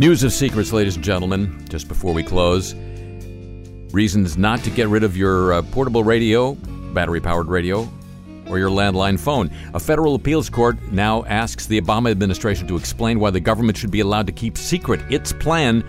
[0.00, 2.74] News of secrets, ladies and gentlemen, just before we close.
[3.92, 6.54] Reasons not to get rid of your uh, portable radio,
[6.94, 7.86] battery powered radio,
[8.48, 9.50] or your landline phone.
[9.74, 13.90] A federal appeals court now asks the Obama administration to explain why the government should
[13.90, 15.84] be allowed to keep secret its plan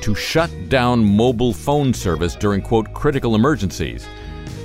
[0.00, 4.08] to shut down mobile phone service during, quote, critical emergencies.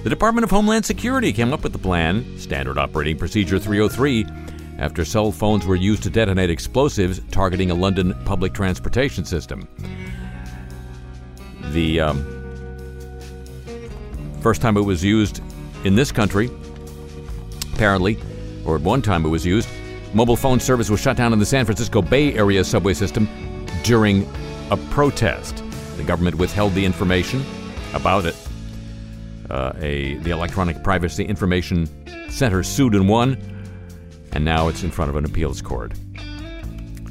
[0.05, 4.25] The Department of Homeland Security came up with the plan, Standard Operating Procedure 303,
[4.78, 9.67] after cell phones were used to detonate explosives targeting a London public transportation system.
[11.71, 12.38] The um,
[14.41, 15.41] first time it was used
[15.84, 16.49] in this country,
[17.73, 18.17] apparently,
[18.65, 19.67] or at one time it was used,
[20.13, 23.28] mobile phone service was shut down in the San Francisco Bay Area subway system
[23.84, 24.30] during
[24.71, 25.63] a protest.
[25.97, 27.43] The government withheld the information
[27.93, 28.36] about it.
[29.49, 31.88] Uh, a the Electronic Privacy Information
[32.30, 33.38] Center sued and won
[34.34, 35.93] and now it's in front of an appeals court.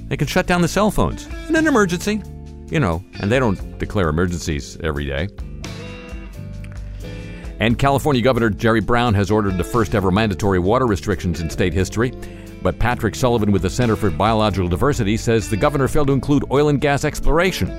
[0.09, 2.23] They can shut down the cell phones in an emergency,
[2.69, 5.29] you know, and they don't declare emergencies every day.
[7.59, 11.73] And California Governor Jerry Brown has ordered the first ever mandatory water restrictions in state
[11.73, 12.13] history.
[12.63, 16.45] But Patrick Sullivan with the Center for Biological Diversity says the governor failed to include
[16.51, 17.71] oil and gas exploration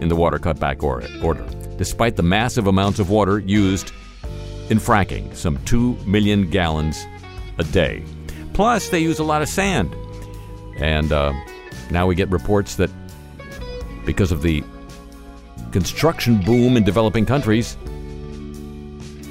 [0.00, 1.46] in the water cutback order,
[1.76, 3.92] despite the massive amounts of water used
[4.70, 7.06] in fracking, some 2 million gallons
[7.58, 8.04] a day.
[8.58, 9.94] Plus, they use a lot of sand.
[10.78, 11.32] And uh,
[11.92, 12.90] now we get reports that
[14.04, 14.64] because of the
[15.70, 17.76] construction boom in developing countries,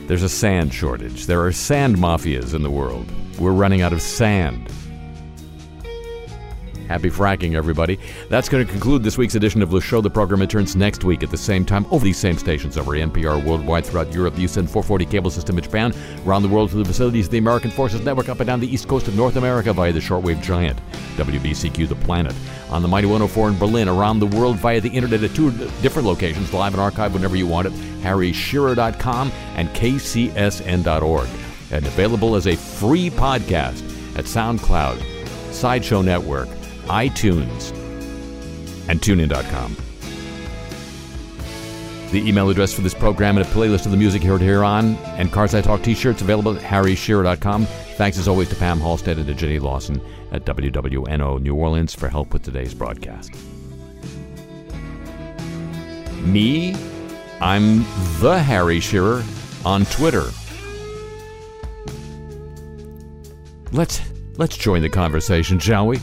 [0.07, 1.25] there's a sand shortage.
[1.25, 3.05] There are sand mafias in the world.
[3.37, 4.71] We're running out of sand.
[6.87, 7.99] Happy fracking, everybody.
[8.29, 9.99] That's going to conclude this week's edition of the show.
[9.99, 13.43] The program returns next week at the same time over these same stations over NPR
[13.43, 15.93] worldwide throughout Europe, the USEN 440 cable system in Japan,
[16.25, 18.73] around the world through the facilities of the American Forces Network up and down the
[18.73, 20.79] east coast of North America via the shortwave giant,
[21.17, 22.33] WBCQ The Planet,
[22.69, 26.07] on the Mighty 104 in Berlin, around the world via the internet at two different
[26.07, 31.27] locations, live and archived whenever you want it, harryshearer.com and kcsn.org,
[31.71, 33.83] and available as a free podcast
[34.17, 35.03] at SoundCloud,
[35.51, 36.47] Sideshow Network,
[36.87, 37.71] iTunes,
[38.89, 39.75] and TuneIn.com.
[42.11, 44.95] The email address for this program and a playlist of the music heard here on
[45.17, 47.65] and Cars I Talk t-shirts available at harryshearer.com.
[47.65, 52.07] Thanks as always to Pam Halstead and to Jenny Lawson at WWNO New Orleans for
[52.07, 53.31] help with today's broadcast.
[56.23, 56.75] Me,
[57.41, 57.79] I'm
[58.19, 59.23] the Harry Shearer
[59.65, 60.29] on Twitter.
[63.73, 64.01] Let's
[64.37, 65.99] let's join the conversation, shall we?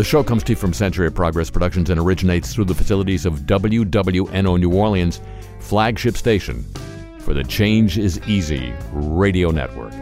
[0.00, 3.26] The show comes to you from Century of Progress Productions and originates through the facilities
[3.26, 5.20] of WWNO New Orleans,
[5.58, 6.64] flagship station
[7.18, 9.92] for the Change is Easy radio network.